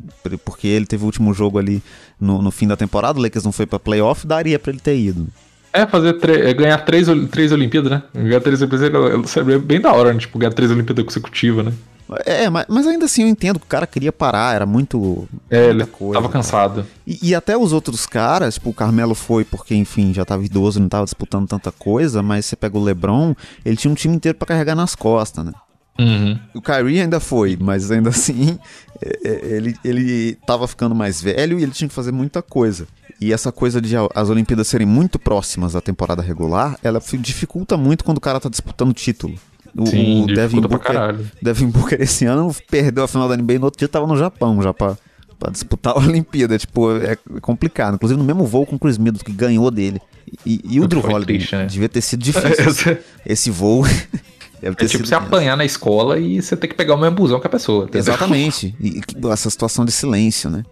[0.44, 1.82] Porque ele teve o último jogo ali
[2.20, 4.96] no, no fim da temporada, o Lakers não foi pra playoff, daria para ele ter
[4.96, 5.26] ido.
[5.74, 8.02] É, fazer é ganhar três, três Olimpíadas, né?
[8.14, 10.20] Ganhar três Olimpíadas seria bem da hora, né?
[10.20, 11.72] Tipo, ganhar três Olimpíadas consecutivas, né?
[12.24, 15.26] É, mas, mas, ainda assim eu entendo que o cara queria parar, era muito.
[15.50, 16.86] É, ele coisa, tava cansado.
[17.04, 20.78] E, e, até os outros caras, tipo, o Carmelo foi porque, enfim, já tava idoso,
[20.78, 23.34] não tava disputando tanta coisa, mas você pega o Lebron,
[23.64, 25.52] ele tinha um time inteiro para carregar nas costas, né?
[25.98, 26.38] Uhum.
[26.54, 28.58] O Kyrie ainda foi, mas ainda assim
[29.02, 32.86] é, é, ele, ele tava ficando mais velho e ele tinha que fazer muita coisa.
[33.20, 38.04] E essa coisa de as Olimpíadas serem muito próximas da temporada regular, ela dificulta muito
[38.04, 39.34] quando o cara tá disputando título.
[39.76, 43.58] O, Sim, o Devin Booker, Devin Booker esse ano perdeu a final da NBA e
[43.58, 44.96] no outro dia tava no Japão já pra,
[45.38, 46.56] pra disputar a Olimpíada.
[46.58, 47.94] Tipo, é complicado.
[47.94, 50.00] Inclusive no mesmo voo com o Chris Middleton, que ganhou dele.
[50.46, 51.66] E, e o Drew Holiday né?
[51.66, 52.96] devia ter sido difícil.
[53.26, 53.84] esse voo
[54.64, 57.38] Deve é tipo você apanhar na escola e você ter que pegar o mesmo busão
[57.38, 57.84] que a pessoa.
[57.84, 58.00] Entendeu?
[58.00, 58.74] Exatamente.
[58.80, 60.64] E, essa situação de silêncio, né?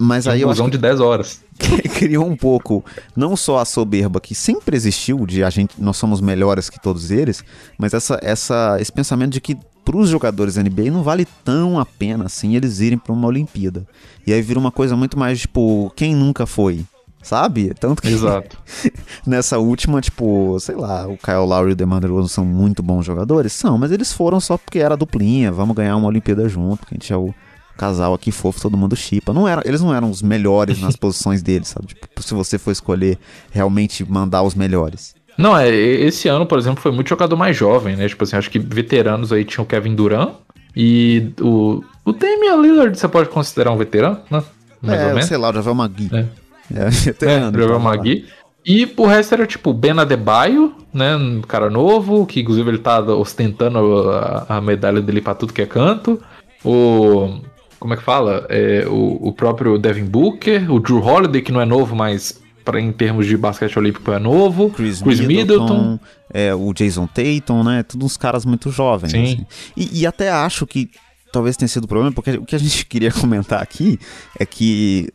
[0.00, 1.42] Mas aí um busão de 10 horas.
[1.96, 6.20] criou um pouco, não só a soberba que sempre existiu, de a gente, nós somos
[6.20, 7.44] melhores que todos eles,
[7.78, 11.78] mas essa, essa, esse pensamento de que para os jogadores da NBA não vale tão
[11.78, 13.86] a pena assim eles irem para uma Olimpíada.
[14.26, 16.84] E aí vira uma coisa muito mais tipo, quem nunca foi?
[17.26, 17.74] Sabe?
[17.78, 18.56] Tanto que Exato.
[19.26, 23.04] nessa última, tipo, sei lá, o Kyle Lowry e o DeMar DeRozan são muito bons
[23.04, 23.52] jogadores?
[23.52, 26.96] São, mas eles foram só porque era duplinha, vamos ganhar uma Olimpíada junto, porque a
[26.96, 27.34] gente é o
[27.76, 29.32] casal aqui fofo, todo mundo chipa.
[29.32, 31.88] Não era, eles não eram os melhores nas posições deles, sabe?
[31.88, 33.18] Tipo, se você for escolher
[33.50, 35.14] realmente mandar os melhores.
[35.36, 38.08] Não, é, esse ano, por exemplo, foi muito jogador mais jovem, né?
[38.08, 40.30] Tipo assim, acho que veteranos aí tinham o Kevin Durant
[40.74, 44.42] e o O Damian Lillard você pode considerar um veterano, né?
[44.80, 45.26] Mais é, ou menos.
[45.26, 46.08] sei lá, o Javel Magui.
[46.12, 46.24] É,
[46.74, 47.58] é veterano.
[47.58, 48.26] É, Javel Magui.
[48.64, 51.14] E o resto era tipo Ben Adebayo, né?
[51.14, 53.78] Um cara novo, que inclusive ele tá ostentando
[54.10, 56.20] a, a medalha dele pra tudo que é canto.
[56.64, 57.40] O.
[57.78, 58.44] Como é que fala?
[58.48, 62.80] É, o, o próprio Devin Booker, o Drew Holiday, que não é novo, mas pra,
[62.80, 64.70] em termos de basquete olímpico é novo.
[64.70, 65.62] Chris, Chris Middleton.
[65.62, 66.00] Middleton.
[66.34, 67.84] É, o Jason Tatum, né?
[67.84, 69.12] Todos uns caras muito jovens.
[69.12, 69.22] Sim.
[69.22, 69.46] Assim.
[69.76, 70.90] E, e até acho que
[71.32, 73.98] talvez tenha sido o problema, porque o que a gente queria comentar aqui
[74.38, 75.08] é que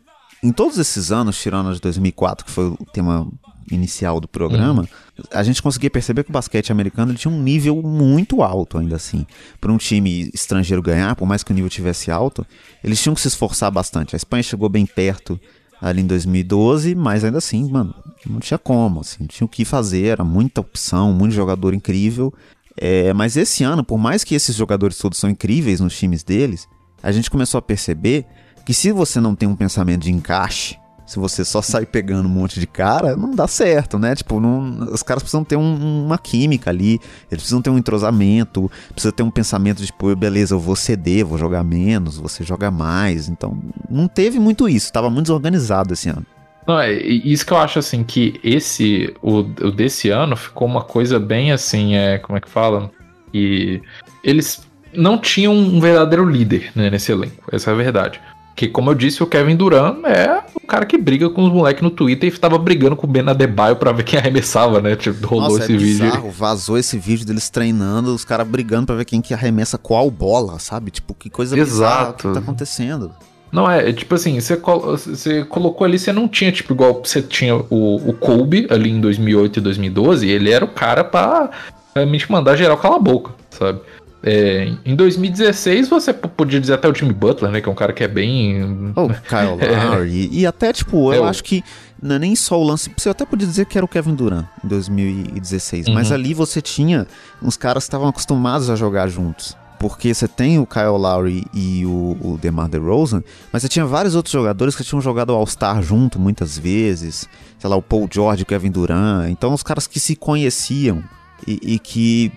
[0.43, 3.27] em todos esses anos, tirando de 2004, que foi o tema
[3.69, 5.23] inicial do programa, uhum.
[5.31, 9.25] a gente conseguia perceber que o basquete americano tinha um nível muito alto ainda assim.
[9.59, 12.45] Para um time estrangeiro ganhar, por mais que o nível tivesse alto,
[12.83, 14.15] eles tinham que se esforçar bastante.
[14.15, 15.39] A Espanha chegou bem perto
[15.81, 17.93] ali em 2012, mas ainda assim, mano,
[18.25, 22.33] não tinha como, assim, não tinha o que fazer, era muita opção, muito jogador incrível.
[22.77, 26.67] É, mas esse ano, por mais que esses jogadores todos são incríveis nos times deles,
[27.01, 28.25] a gente começou a perceber
[28.71, 32.31] que se você não tem um pensamento de encaixe, se você só sai pegando um
[32.31, 34.15] monte de cara, não dá certo, né?
[34.15, 36.91] Tipo, não, os caras precisam ter um, uma química ali,
[37.29, 41.25] eles precisam ter um entrosamento, precisa ter um pensamento de, tipo, beleza, eu vou ceder,
[41.25, 43.27] vou jogar menos, você joga mais.
[43.27, 46.25] Então, não teve muito isso, estava muito desorganizado esse ano.
[46.65, 50.81] Não, é isso que eu acho assim que esse o, o desse ano ficou uma
[50.81, 52.89] coisa bem assim, é, como é que fala?
[53.33, 53.81] E
[54.23, 58.21] eles não tinham um verdadeiro líder né, nesse elenco, essa é a verdade.
[58.55, 61.81] Que, como eu disse, o Kevin Durant é o cara que briga com os moleques
[61.81, 64.95] no Twitter e tava brigando com o Ben Adebayo pra ver quem arremessava, né?
[64.95, 66.31] Tipo, rolou Nossa, esse é bizarro, vídeo.
[66.31, 70.59] Vazou esse vídeo deles treinando, os caras brigando pra ver quem que arremessa qual bola,
[70.59, 70.91] sabe?
[70.91, 71.71] Tipo, que coisa Exato.
[71.71, 73.11] bizarra que tá acontecendo.
[73.51, 77.01] Não, é, é tipo assim, você, col você colocou ali, você não tinha, tipo, igual
[77.03, 81.49] você tinha o, o Kobe ali em 2008 e 2012, ele era o cara pra
[81.93, 83.81] realmente mandar geral calar a boca, sabe?
[84.23, 87.59] É, em 2016 você podia dizer até o Jimmy Butler, né?
[87.59, 88.93] Que é um cara que é bem.
[88.95, 89.57] O Kyle
[89.89, 90.29] Lowry.
[90.31, 90.35] É.
[90.35, 91.63] E até, tipo, eu é acho que
[92.01, 92.91] não é nem só o lance.
[92.95, 95.87] Você até podia dizer que era o Kevin Durant em 2016.
[95.87, 95.93] Uhum.
[95.93, 97.07] Mas ali você tinha
[97.41, 101.83] uns caras que estavam acostumados a jogar juntos porque você tem o Kyle Lowry e
[101.87, 106.19] o, o DeMar DeRozan, mas você tinha vários outros jogadores que tinham jogado All-Star junto
[106.19, 110.15] muitas vezes, sei lá, o Paul George, o Kevin Durant, então os caras que se
[110.15, 111.03] conheciam
[111.47, 112.31] e, e que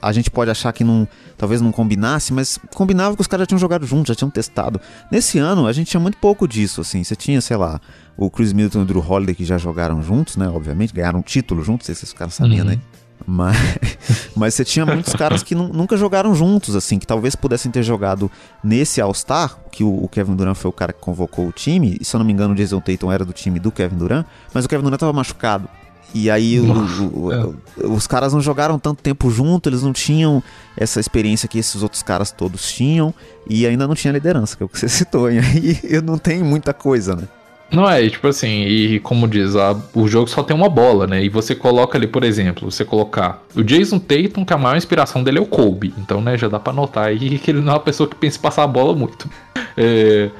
[0.00, 3.46] a gente pode achar que não, talvez não combinasse, mas combinava que os caras já
[3.46, 4.80] tinham jogado juntos, já tinham testado.
[5.10, 7.80] Nesse ano a gente tinha muito pouco disso, assim, você tinha, sei lá,
[8.16, 11.22] o Chris Middleton e o Drew Holiday que já jogaram juntos, né, obviamente, ganharam um
[11.22, 12.72] título juntos, sei se esses caras sabiam, uhum.
[12.72, 12.80] né?
[13.26, 13.56] Mas,
[14.34, 18.30] mas você tinha muitos caras que nunca jogaram juntos, assim, que talvez pudessem ter jogado
[18.62, 22.04] nesse All-Star, que o, o, Kevin Durant foi o cara que convocou o time, e
[22.04, 24.64] se eu não me engano o Jason Tatum era do time do Kevin Durant, mas
[24.64, 25.68] o Kevin Durant estava machucado.
[26.14, 26.72] E aí o,
[27.14, 27.86] o, é.
[27.86, 30.42] os caras não jogaram tanto tempo junto, eles não tinham
[30.76, 33.14] essa experiência que esses outros caras todos tinham,
[33.48, 35.30] e ainda não tinha liderança, que é o que você citou.
[35.30, 37.28] E aí não tem muita coisa, né?
[37.70, 41.22] Não é, tipo assim, e como diz, a, o jogo só tem uma bola, né?
[41.22, 45.22] E você coloca ali, por exemplo, você colocar o Jason Tatum, que a maior inspiração
[45.22, 45.94] dele é o Kobe.
[45.96, 48.38] Então, né, já dá pra notar aí que ele não é uma pessoa que pensa
[48.38, 49.30] em passar a bola muito.
[49.76, 50.30] É,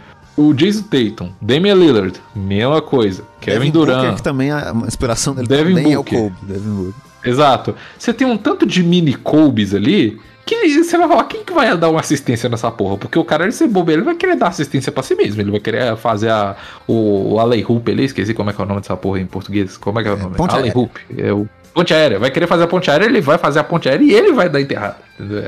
[0.40, 3.24] o Jason Tatum, Damian Lillard, mesma coisa.
[3.40, 3.98] Kevin Devin Durant.
[4.00, 6.18] Booker, que também a inspiração dele Devin também Booker.
[6.18, 6.37] é o Kobe.
[6.42, 6.94] Devin Booker.
[7.24, 7.74] Exato.
[7.98, 11.76] Você tem um tanto de mini Kobe's ali que você vai falar, quem que vai
[11.76, 12.96] dar uma assistência nessa porra?
[12.96, 15.40] Porque o cara, ele ser bobeiro, ele vai querer dar assistência pra si mesmo.
[15.40, 16.57] Ele vai querer fazer a,
[16.88, 19.26] o, o Alley Hoop ali, esqueci como é que é o nome dessa porra em
[19.26, 19.76] português.
[19.76, 20.35] Como é que é o nome?
[20.37, 21.00] É, Alley Hoop.
[21.16, 22.18] É o ponte aérea.
[22.18, 24.48] Vai querer fazer a ponte aérea, ele vai fazer a ponte aérea e ele vai
[24.48, 24.96] dar enterrada.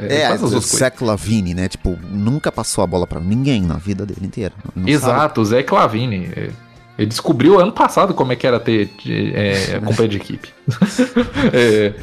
[0.09, 1.69] É, é o Zé Clavini, né?
[1.69, 4.53] Tipo, nunca passou a bola pra ninguém na vida dele inteira.
[4.87, 6.31] Exato, o Zé Clavini.
[6.99, 10.49] Ele descobriu ano passado como é que era ter é, companhia de equipe.
[11.53, 11.95] é,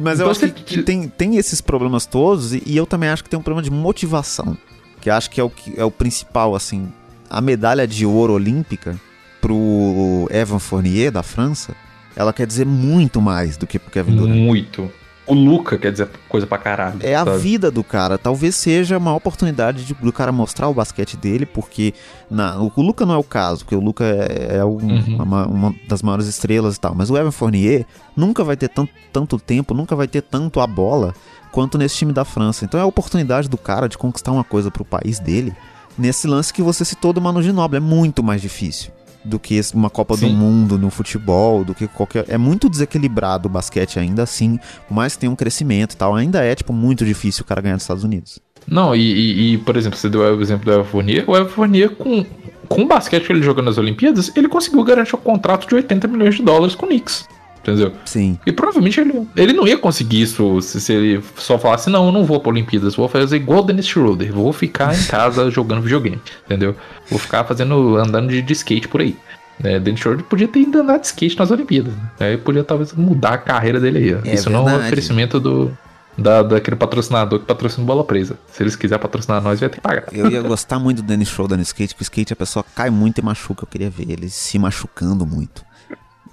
[0.00, 3.08] mas eu então, acho que, que, tem, tem esses problemas todos e, e, eu também
[3.08, 4.56] acho que tem um problema de motivação,
[5.00, 6.92] que acho que é o, que é o principal, assim.
[7.28, 8.98] A medalha de ouro olímpica
[9.40, 11.74] pro Evan Fournier, da França,
[12.16, 14.36] ela quer dizer muito mais do que pro Kevin Durant.
[14.36, 14.90] Muito
[15.26, 16.98] o Luca quer dizer coisa pra caralho.
[17.00, 17.30] É sabe?
[17.30, 18.18] a vida do cara.
[18.18, 21.94] Talvez seja uma oportunidade de, do cara mostrar o basquete dele, porque
[22.30, 25.16] na, o, o Luca não é o caso, porque o Luca é, é um, uhum.
[25.22, 26.94] uma, uma, das maiores estrelas e tal.
[26.94, 30.66] Mas o Evan Fournier nunca vai ter tanto, tanto tempo, nunca vai ter tanto a
[30.66, 31.14] bola
[31.50, 32.64] quanto nesse time da França.
[32.64, 35.54] Então é a oportunidade do cara de conquistar uma coisa pro país dele.
[35.96, 38.92] Nesse lance que você citou do Manu Ginóbili, é muito mais difícil
[39.24, 40.28] do que uma Copa Sim.
[40.28, 42.24] do Mundo no futebol, do que qualquer.
[42.28, 46.14] É muito desequilibrado o basquete ainda assim, por mais que tenha um crescimento e tal,
[46.14, 48.40] ainda é, tipo, muito difícil o cara ganhar nos Estados Unidos.
[48.66, 51.48] Não, e, e, e por exemplo, você deu o exemplo do Evan Fournier, o Evan
[51.48, 52.24] Fournier com,
[52.68, 56.08] com o basquete que ele jogou nas Olimpíadas, ele conseguiu garantir um contrato de 80
[56.08, 57.26] milhões de dólares com o Knicks.
[57.64, 57.92] Entendeu?
[58.04, 58.38] Sim.
[58.46, 62.12] E provavelmente ele, ele não ia conseguir isso se, se ele só falasse, não, eu
[62.12, 65.82] não vou pra Olimpíadas, vou fazer igual o Dennis Schroeder, vou ficar em casa jogando
[65.82, 66.76] videogame, entendeu?
[67.08, 69.16] Vou ficar fazendo, andando de, de skate por aí.
[69.62, 71.94] É, Dennis Schroeder podia ter ido andar de skate nas Olimpíadas.
[71.94, 72.10] Né?
[72.20, 74.30] Aí podia talvez mudar a carreira dele aí.
[74.30, 74.50] É isso verdade.
[74.50, 75.76] não é um oferecimento do,
[76.18, 78.38] da, daquele patrocinador que patrocina bola presa.
[78.52, 80.06] Se eles quiserem patrocinar nós, vai ter que pagar.
[80.12, 82.90] Eu ia gostar muito do Dennis Schroeder no skate, porque o skate a pessoa cai
[82.90, 83.64] muito e machuca.
[83.64, 85.64] Eu queria ver ele se machucando muito.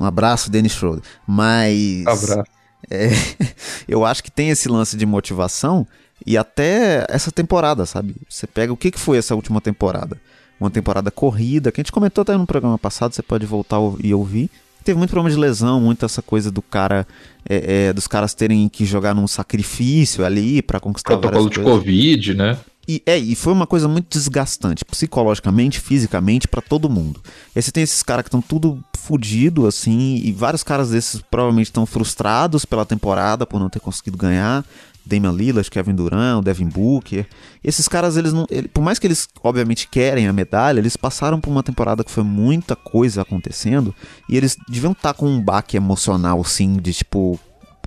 [0.02, 1.04] Um abraço, Dennis Schroeder.
[1.28, 2.06] Mas.
[2.08, 2.52] Abraço.
[2.90, 3.10] É,
[3.88, 5.88] eu acho que tem esse lance de motivação
[6.26, 8.16] e até essa temporada, sabe?
[8.28, 10.20] Você pega o que, que foi essa última temporada?
[10.60, 14.14] Uma temporada corrida, que a gente comentou até no programa passado, você pode voltar e
[14.14, 14.50] ouvir.
[14.84, 17.08] Teve muito problema de lesão, muito essa coisa do cara,
[17.48, 21.74] é, é, dos caras terem que jogar num sacrifício ali para conquistar Protocolo de coisas.
[21.74, 22.58] Covid, né?
[22.88, 27.22] E, é, e foi uma coisa muito desgastante, psicologicamente, fisicamente, para todo mundo.
[27.56, 31.22] E aí você tem esses caras que estão tudo fudido, assim, e vários caras desses
[31.22, 34.66] provavelmente estão frustrados pela temporada por não ter conseguido ganhar.
[35.06, 37.28] Damian Lillard, Kevin Durant, Devin Booker.
[37.64, 38.46] Esses caras, eles não.
[38.50, 42.12] Ele, por mais que eles, obviamente, querem a medalha, eles passaram por uma temporada que
[42.12, 43.96] foi muita coisa acontecendo.
[44.30, 47.40] E eles deviam estar tá com um baque emocional, sim, de tipo.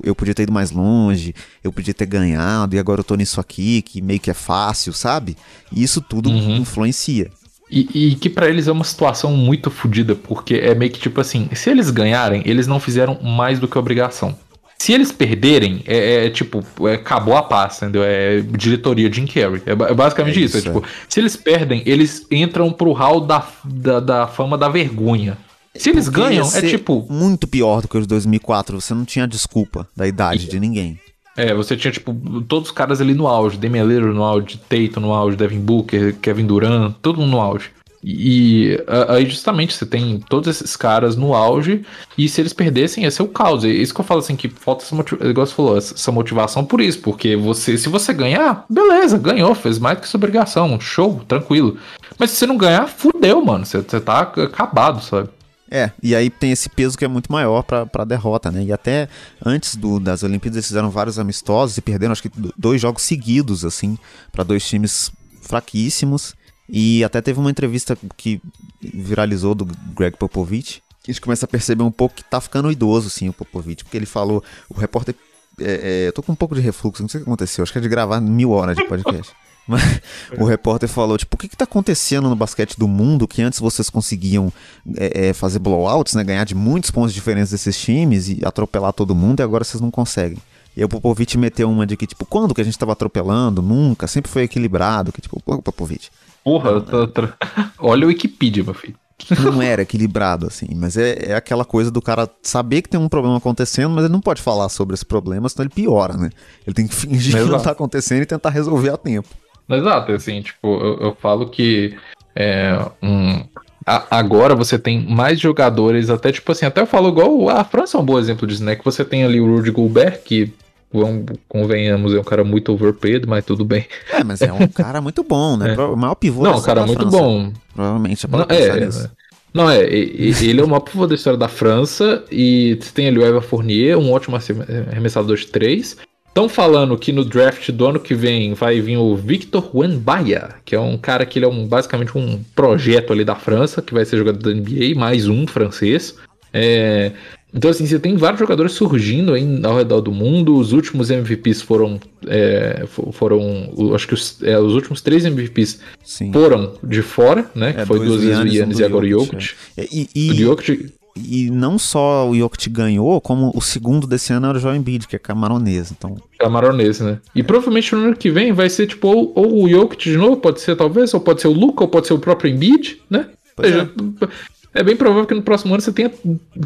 [0.02, 3.40] Eu podia ter ido mais longe, eu podia ter ganhado, e agora eu tô nisso
[3.40, 5.37] aqui, que meio que é fácil, sabe?
[5.72, 6.57] E isso tudo uhum.
[6.57, 7.30] influencia.
[7.70, 11.20] E, e, que para eles é uma situação muito fodida, porque é meio que tipo
[11.20, 14.37] assim: se eles ganharem, eles não fizeram mais do que obrigação.
[14.78, 18.02] Se eles perderem, é, é tipo, é, acabou a paz, entendeu?
[18.04, 19.62] É diretoria Jim Carrey.
[19.64, 20.59] É, é basicamente é isso.
[20.59, 20.68] isso.
[20.68, 25.38] É, tipo, se eles perdem, eles entram pro hall da, da, da fama da vergonha.
[25.76, 27.06] Se eles Porque ganham, é tipo.
[27.10, 28.80] Muito pior do que os 2004.
[28.80, 30.48] Você não tinha desculpa da idade e...
[30.48, 30.98] de ninguém.
[31.37, 33.58] É, você tinha, tipo, todos os caras ali no auge.
[33.58, 37.70] Lillard no auge, Tatum no auge, Devin Booker, Kevin Durant, todo mundo no auge.
[38.06, 41.87] E aí justamente você tem todos esses caras no auge,
[42.18, 43.64] e se eles perdessem, ia ser o caos.
[43.64, 46.64] É isso que eu falo assim, que falta essa motivação, igual você falou, essa motivação
[46.66, 50.78] por isso, porque você, se você ganhar, beleza, ganhou, fez mais do que sua obrigação,
[50.78, 51.78] show, tranquilo.
[52.18, 55.30] Mas se você não ganhar, fudeu, mano, você, você tá acabado, sabe?
[55.70, 58.64] É, e aí tem esse peso que é muito maior pra, pra derrota, né?
[58.64, 59.09] E até
[59.44, 63.64] antes do, das Olimpíadas eles fizeram vários amistosos e perderam acho que dois jogos seguidos,
[63.64, 63.98] assim,
[64.31, 66.35] para dois times fraquíssimos.
[66.68, 68.40] E até teve uma entrevista que
[68.81, 72.70] viralizou do Greg Popovich, que a gente começa a perceber um pouco que tá ficando
[72.70, 75.14] idoso, sim, o Popovich, porque ele falou, o repórter.
[75.61, 77.70] É, é, eu tô com um pouco de refluxo, não sei o que aconteceu, acho
[77.70, 79.33] que é de gravar mil horas de podcast.
[80.38, 83.59] O repórter falou, tipo, o que, que tá acontecendo no basquete do mundo que antes
[83.59, 84.53] vocês conseguiam
[84.96, 86.24] é, é, fazer blowouts, né?
[86.24, 89.90] Ganhar de muitos pontos diferentes desses times e atropelar todo mundo e agora vocês não
[89.90, 90.38] conseguem.
[90.77, 93.62] E aí o Popovich meteu uma de que, tipo, quando que a gente tava atropelando?
[93.62, 95.12] Nunca, sempre foi equilibrado.
[95.12, 96.11] Que, tipo, Popovich,
[96.42, 97.09] Porra, tô...
[97.79, 98.96] olha o Wikipedia, meu filho.
[99.40, 103.09] Não era equilibrado, assim, mas é, é aquela coisa do cara saber que tem um
[103.09, 106.31] problema acontecendo, mas ele não pode falar sobre esse problema, senão ele piora, né?
[106.66, 107.44] Ele tem que fingir Exato.
[107.44, 109.29] que não tá acontecendo e tentar resolver a tempo.
[109.68, 111.96] Exato, assim, tipo, eu, eu falo que
[112.37, 113.44] é, um,
[113.87, 117.96] a, agora você tem mais jogadores, até tipo assim, até eu falo igual a França
[117.96, 118.77] é um bom exemplo disso, né?
[118.77, 120.53] Que você tem ali o Rudy Gobert, que
[120.92, 123.87] vamos, convenhamos, é um cara muito overpaid, mas tudo bem.
[124.11, 125.74] É, mas é um cara muito bom, né?
[125.74, 125.81] É.
[125.81, 127.18] O maior pivô Não, um cara muito França.
[127.18, 127.53] bom.
[127.74, 129.11] Provavelmente, não, é, nisso.
[129.53, 133.18] Não, é, ele é o maior pivô da história da França e você tem ali
[133.18, 135.96] o Eva Fournier, um ótimo arremessador de três.
[136.34, 140.74] Estão falando que no draft do ano que vem vai vir o Victor Wenbaya, que
[140.74, 144.04] é um cara que ele é um, basicamente um projeto ali da França, que vai
[144.04, 146.16] ser jogador da NBA, mais um francês.
[146.52, 147.12] É,
[147.54, 150.56] então, assim, você tem vários jogadores surgindo aí ao redor do mundo.
[150.56, 152.00] Os últimos MVPs foram.
[152.26, 153.72] É, foram.
[153.94, 156.32] Acho que os, é, os, últimos três MVPs Sim.
[156.32, 157.74] foram de fora, né?
[157.74, 159.52] Que é, foi duas vezes o Yannis e agora o Jokic.
[159.76, 159.84] É.
[159.84, 160.92] E, e, o Jokic.
[161.16, 165.07] E não só o Jokic ganhou, como o segundo desse ano era o Joel Embiid,
[165.07, 165.92] que é camaronês.
[165.92, 166.16] Então...
[166.38, 167.18] Camaronês, né?
[167.35, 170.37] E provavelmente no ano que vem vai ser tipo ou, ou o Jokic de novo,
[170.38, 173.29] pode ser talvez, ou pode ser o Luca, ou pode ser o próprio Embiid, né?
[173.55, 173.90] Pois seja,
[174.22, 174.27] é
[174.74, 176.12] é bem provável que no próximo ano você tenha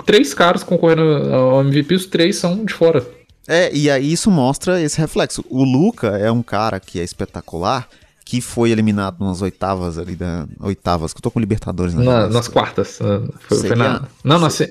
[0.07, 3.07] três caras concorrendo ao MVP, os três são de fora.
[3.47, 5.45] É, e aí isso mostra esse reflexo.
[5.49, 7.87] O Luca é um cara que é espetacular,
[8.29, 10.47] que foi eliminado nas oitavas ali da.
[10.61, 13.01] Oitavas, que eu tô com Libertadores na na, Nas quartas.
[13.01, 14.51] Ah, foi, foi na, não, na.
[14.51, 14.71] Se,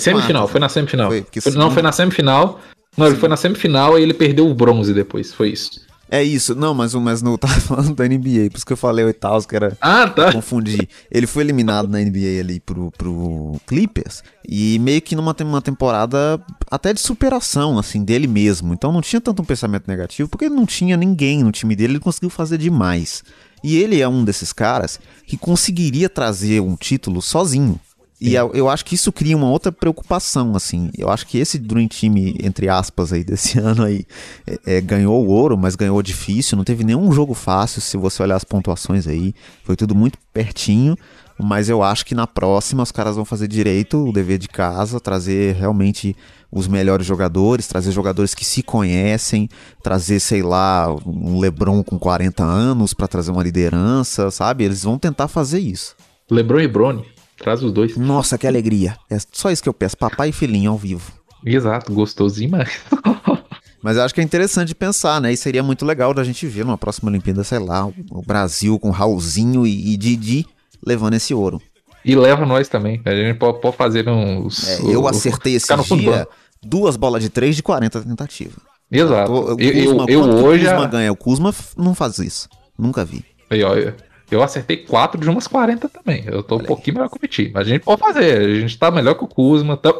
[0.00, 1.10] semifinal, foi na semifinal.
[1.10, 2.58] Foi, foi, não, foi na semifinal.
[2.96, 5.86] Não, ele foi na semifinal e ele perdeu o bronze depois, foi isso.
[6.10, 9.04] É isso, não, mas, mas não tava falando da NBA, por isso que eu falei
[9.04, 9.76] oitavos, que era.
[9.80, 10.32] Ah, tá.
[10.32, 10.88] Confundi.
[11.10, 16.40] Ele foi eliminado na NBA ali pro, pro Clippers e meio que numa uma temporada
[16.70, 18.72] até de superação, assim, dele mesmo.
[18.72, 22.00] Então não tinha tanto um pensamento negativo, porque não tinha ninguém no time dele, ele
[22.00, 23.22] conseguiu fazer demais.
[23.62, 27.78] E ele é um desses caras que conseguiria trazer um título sozinho.
[28.20, 30.90] E eu, eu, acho que isso cria uma outra preocupação, assim.
[30.98, 34.04] Eu acho que esse Dream Team, entre aspas, aí, desse ano aí,
[34.46, 36.56] é, é, ganhou o ouro, mas ganhou difícil.
[36.56, 39.32] Não teve nenhum jogo fácil, se você olhar as pontuações aí.
[39.62, 40.96] Foi tudo muito pertinho.
[41.40, 44.98] Mas eu acho que na próxima os caras vão fazer direito o dever de casa,
[44.98, 46.16] trazer realmente
[46.50, 49.48] os melhores jogadores, trazer jogadores que se conhecem,
[49.80, 54.64] trazer, sei lá, um LeBron com 40 anos para trazer uma liderança, sabe?
[54.64, 55.94] Eles vão tentar fazer isso.
[56.28, 57.17] LeBron e Brony.
[57.38, 57.96] Traz os dois.
[57.96, 58.96] Nossa, que alegria.
[59.10, 61.12] É só isso que eu peço, papai e filhinho ao vivo.
[61.44, 62.80] Exato, gostoso demais.
[63.80, 65.32] Mas eu acho que é interessante pensar, né?
[65.32, 68.90] E seria muito legal da gente ver numa próxima Olimpíada, sei lá, o Brasil com
[68.90, 70.44] Raulzinho e, e Didi
[70.84, 71.62] levando esse ouro.
[72.04, 73.00] E leva nós também.
[73.04, 74.66] A gente pode, pode fazer uns.
[74.68, 76.26] É, eu acertei esse dia
[76.62, 78.58] duas bolas de três de 40 tentativas.
[78.90, 79.30] Exato.
[79.30, 80.66] Eu, eu, eu, eu hoje.
[80.66, 81.12] O Kuzma ganha.
[81.12, 82.48] O Kuzma não faz isso.
[82.78, 83.24] Nunca vi.
[83.50, 83.96] Aí, olha.
[84.30, 86.24] Eu acertei 4 de umas 40 também.
[86.26, 87.50] Eu tô um pouquinho melhor que o Petit.
[87.52, 88.40] Mas a gente pode fazer.
[88.40, 89.76] A gente tá melhor que o Kuzma.
[89.76, 89.92] Tá,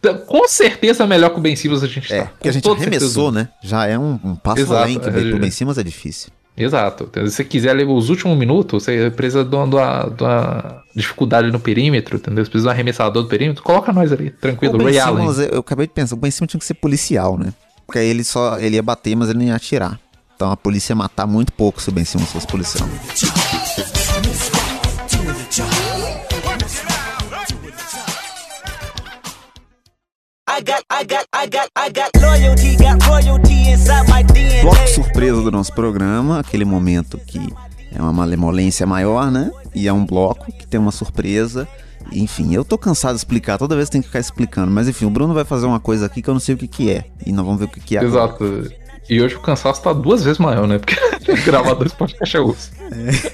[0.00, 2.26] tá, com certeza melhor que o Ben Simmons a gente é, tá.
[2.26, 3.48] Porque a gente arremessou, né?
[3.62, 6.30] Já é um, um passo Exato, além que é, o Ben Simmons é difícil.
[6.56, 7.10] Exato.
[7.14, 10.82] Se você quiser ler os últimos minutos, você precisa de uma, de uma, de uma
[10.94, 12.44] dificuldade no perímetro, entendeu?
[12.44, 14.74] Você precisa de um arremessador do perímetro, coloca nós ali, tranquilo.
[14.74, 17.52] O ben Simmons, eu acabei de pensar, o Ben Simmons tinha que ser policial, né?
[17.86, 20.00] Porque aí ele só ele ia bater, mas ele não ia atirar.
[20.36, 22.86] Então a polícia ia matar muito pouco se o Ben Simmons fosse policial.
[34.60, 37.40] Bloco surpresa do nosso programa, aquele momento que
[37.90, 39.50] é uma malemolência maior, né?
[39.74, 41.66] E é um bloco que tem uma surpresa.
[42.12, 44.70] Enfim, eu tô cansado de explicar, toda vez tem que ficar explicando.
[44.70, 46.68] Mas enfim, o Bruno vai fazer uma coisa aqui que eu não sei o que,
[46.68, 47.06] que é.
[47.24, 48.04] E nós vamos ver o que, que é.
[48.04, 48.44] Exato.
[48.44, 48.85] Agora.
[49.08, 50.78] E hoje o cansaço tá duas vezes maior, né?
[50.78, 50.96] Porque
[51.44, 52.72] gravar dois podcasts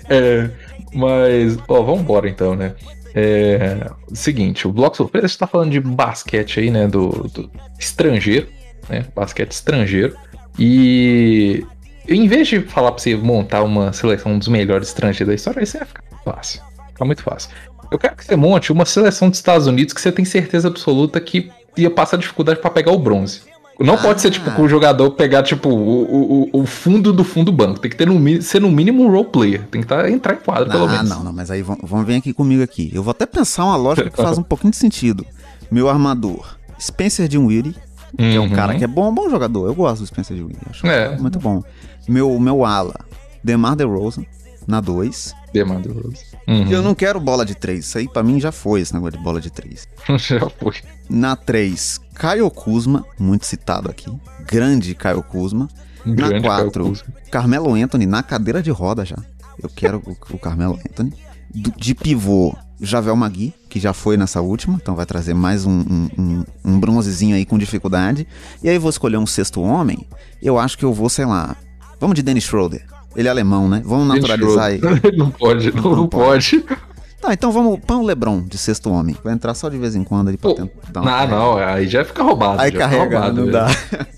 [0.09, 0.17] é É.
[0.17, 0.51] é.
[0.95, 2.75] Mas, ó, vamos embora então, né?
[3.15, 6.87] É, seguinte, o Bloco Surpresa está falando de basquete aí, né?
[6.87, 8.49] Do, do, estrangeiro,
[8.89, 9.05] né?
[9.15, 10.17] Basquete estrangeiro.
[10.59, 11.65] E
[12.09, 15.77] em vez de falar para você montar uma seleção dos melhores estrangeiros da história, isso
[15.77, 16.63] ia ficar fácil.
[16.89, 17.51] Fica muito fácil.
[17.91, 21.21] Eu quero que você monte uma seleção dos Estados Unidos que você tem certeza absoluta
[21.21, 23.43] que ia passar dificuldade para pegar o bronze.
[23.81, 23.99] Não ah.
[23.99, 27.53] pode ser, tipo, com o jogador pegar, tipo, o, o, o fundo do fundo do
[27.53, 27.81] banco.
[27.81, 29.67] Tem que ter no, ser no mínimo um role player.
[29.71, 31.11] Tem que tá, entrar em quadro, pelo menos.
[31.11, 32.91] Ah, não, não, mas aí vamos, vamos vir aqui comigo aqui.
[32.95, 35.27] Eu vou até pensar uma lógica que faz um pouquinho de sentido.
[35.71, 37.75] Meu armador, Spencer Dinwiddie,
[38.17, 38.33] que uhum.
[38.35, 38.51] é um uhum.
[38.51, 39.67] cara que é bom, bom jogador.
[39.67, 40.61] Eu gosto do Spencer Dinwiddie.
[40.69, 41.17] Acho é.
[41.17, 41.63] muito bom.
[42.09, 42.95] Meu, meu ala,
[43.43, 44.25] DeMar DeRozan,
[44.67, 45.35] na 2.
[45.53, 46.32] DeMar DeRozan.
[46.47, 46.71] Uhum.
[46.71, 47.85] Eu não quero bola de 3.
[47.85, 49.89] Isso aí pra mim já foi, esse negócio de bola de 3.
[50.19, 50.75] já foi.
[51.09, 54.11] Na 3, Caio Kuzma, muito citado aqui.
[54.47, 55.69] Grande Caio Kuzma.
[56.05, 56.93] Grande na 4,
[57.31, 59.17] Carmelo Anthony na cadeira de roda já.
[59.63, 61.13] Eu quero o, o Carmelo Anthony.
[61.55, 65.71] Do, de pivô, Javel Magui, que já foi nessa última, então vai trazer mais um,
[65.71, 68.27] um, um, um, bronzezinho aí com dificuldade.
[68.63, 70.07] E aí vou escolher um sexto homem.
[70.43, 71.57] Eu acho que eu vou, sei lá.
[72.01, 72.85] Vamos de Dennis Schroeder.
[73.15, 73.83] Ele é alemão, né?
[73.85, 74.81] Vamos naturalizar aí.
[75.17, 76.61] não pode, não, não, não pode.
[76.61, 76.93] pode.
[77.23, 79.17] Tá, então vamos para o Lebron de sexto homem.
[79.23, 81.03] Vai entrar só de vez em quando ali pra tentar.
[81.03, 82.61] Não, não, aí já fica roubado.
[82.61, 83.69] Aí carrega, roubado, não dá.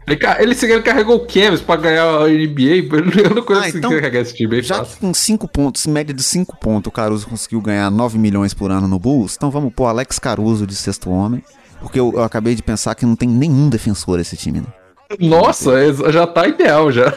[0.07, 2.88] Ele, ele carregou o Kevin pra ganhar a NBA,
[3.22, 4.99] eu não conheço ah, então, carregar esse time Já fácil.
[5.01, 8.88] com 5 pontos, média de 5 pontos, o Caruso conseguiu ganhar 9 milhões por ano
[8.88, 11.42] no Bulls, então vamos pôr Alex Caruso de sexto homem.
[11.80, 14.66] Porque eu, eu acabei de pensar que não tem nenhum defensor esse time, né?
[15.19, 15.73] Nossa,
[16.11, 17.15] já tá ideal já.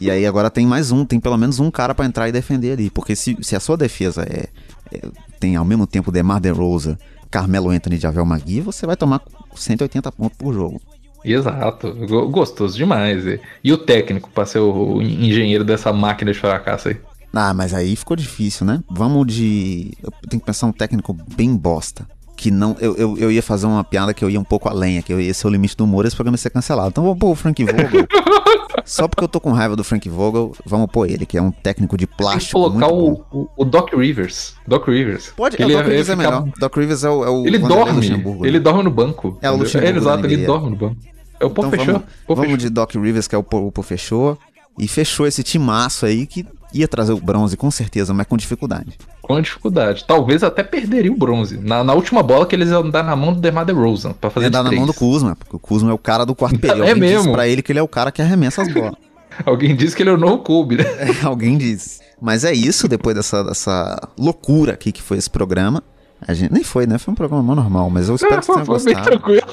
[0.00, 2.72] E aí agora tem mais um, tem pelo menos um cara para entrar e defender
[2.72, 2.90] ali.
[2.90, 4.48] Porque se, se a sua defesa é,
[4.92, 6.96] é tem ao mesmo tempo Demar DeRozan,
[7.30, 9.20] Carmelo Anthony e Javel Magui, você vai tomar
[9.54, 10.80] 180 pontos por jogo.
[11.24, 11.92] Exato,
[12.30, 13.24] gostoso demais.
[13.62, 16.96] E o técnico para ser o engenheiro dessa máquina de fracasso aí?
[17.32, 18.82] Ah, mas aí ficou difícil, né?
[18.88, 19.92] Vamos de.
[20.02, 22.06] Eu tenho que pensar um técnico bem bosta
[22.36, 22.76] que não.
[22.78, 25.20] Eu, eu, eu, ia fazer uma piada que eu ia um pouco além, que eu
[25.20, 26.88] ia ser o limite do humor esse programa ia ser cancelado.
[26.88, 28.06] Então vamos pôr o Frank Vogel.
[28.84, 31.50] Só porque eu tô com raiva do Frank Vogel, vamos pôr ele, que é um
[31.50, 32.60] técnico de plástico.
[32.62, 34.54] Tem que colocar o, o, o, Doc Rivers.
[34.66, 35.32] Doc Rivers.
[35.36, 36.48] Pode, ele, o Doc Rivers é, melhor.
[36.60, 37.24] Doc Rivers é o.
[37.24, 38.06] É o ele dorme.
[38.06, 38.58] Ele né?
[38.60, 39.38] dorme no banco.
[39.40, 39.94] É o Luxemburgo.
[39.94, 40.96] É, exato, ele dorme no banco.
[41.40, 42.02] É o Pô então, Fechou.
[42.28, 44.38] Vamos, vamos de Doc Rivers, que é o Pô Fechou.
[44.78, 48.98] E fechou esse timaço aí que ia trazer o bronze com certeza, mas com dificuldade.
[49.22, 50.04] Com dificuldade.
[50.06, 51.58] Talvez até perderia o bronze.
[51.58, 54.46] Na, na última bola que eles iam dar na mão do DeMar DeRozan pra fazer
[54.46, 56.84] Ia dar na mão do Kuzma, porque o Kuzma é o cara do quarto período.
[56.84, 57.32] É Alguém mesmo.
[57.32, 58.94] pra ele que ele é o cara que arremessa as bolas.
[59.44, 60.84] Alguém disse que ele é o no Kobe, né?
[60.98, 62.00] É, alguém disse.
[62.18, 65.82] Mas é isso, depois dessa, dessa loucura aqui que foi esse programa.
[66.26, 66.96] A gente nem foi, né?
[66.96, 68.94] Foi um programa normal, mas eu espero é, que você tenha gostado.
[68.94, 69.46] Bem tranquilo.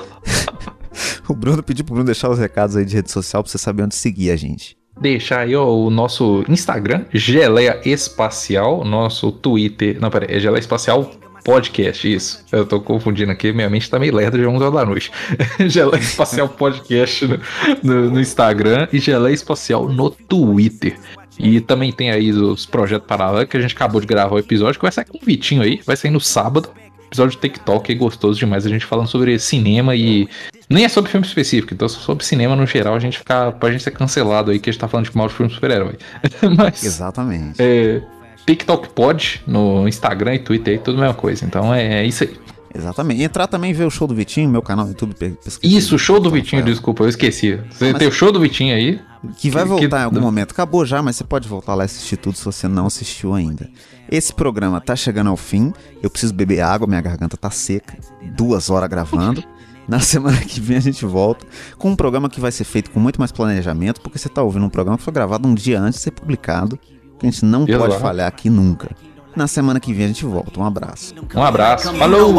[1.27, 3.83] o Bruno pediu pro Bruno deixar os recados aí de rede social pra você saber
[3.83, 10.09] onde seguir a gente deixar aí ó, o nosso Instagram, Geleia Espacial, nosso Twitter, não,
[10.09, 11.11] pera, é Geleia Espacial
[11.43, 12.45] Podcast, isso.
[12.51, 15.11] Eu tô confundindo aqui, minha mente tá meio lerda de 11 horas da noite.
[15.67, 17.39] Geleia Espacial Podcast no,
[17.83, 20.97] no, no Instagram e Geleia Espacial no Twitter.
[21.37, 24.79] E também tem aí os projetos paralelos que a gente acabou de gravar o episódio,
[24.79, 26.69] que vai sair com o Vitinho aí, vai sair no sábado.
[27.13, 30.27] Episódio de TikTok é gostoso demais, a gente falando sobre cinema e.
[30.67, 33.51] Nem é sobre filme específico, então sobre cinema no geral, a gente ficar.
[33.51, 35.95] Pra gente ser cancelado aí, que a gente tá falando de mal de filme super-herói.
[36.57, 36.83] Mas.
[36.83, 37.61] Exatamente.
[37.61, 38.01] É,
[38.47, 41.45] TikTok pode no Instagram e Twitter aí, tudo a mesma coisa.
[41.45, 42.35] Então é, é isso aí.
[42.73, 43.21] Exatamente.
[43.21, 45.15] E entrar também ver o show do Vitinho, meu canal no YouTube.
[45.61, 47.59] Isso, o show do Vitinho, desculpa, eu esqueci.
[47.69, 48.99] Você tem o show do Vitinho aí.
[49.37, 49.95] Que vai voltar que...
[49.95, 50.51] em algum momento.
[50.51, 53.69] Acabou já, mas você pode voltar lá e assistir tudo se você não assistiu ainda.
[54.09, 55.73] Esse programa tá chegando ao fim.
[56.01, 57.97] Eu preciso beber água, minha garganta tá seca.
[58.35, 59.43] Duas horas gravando.
[59.87, 61.45] Na semana que vem a gente volta
[61.77, 64.65] com um programa que vai ser feito com muito mais planejamento, porque você tá ouvindo
[64.65, 66.79] um programa que foi gravado um dia antes de ser publicado,
[67.19, 67.85] que a gente não Exato.
[67.85, 68.89] pode falhar aqui nunca.
[69.35, 70.59] Na semana que vem a gente volta.
[70.59, 71.13] Um abraço.
[71.35, 71.91] Um abraço.
[71.95, 72.33] Falou!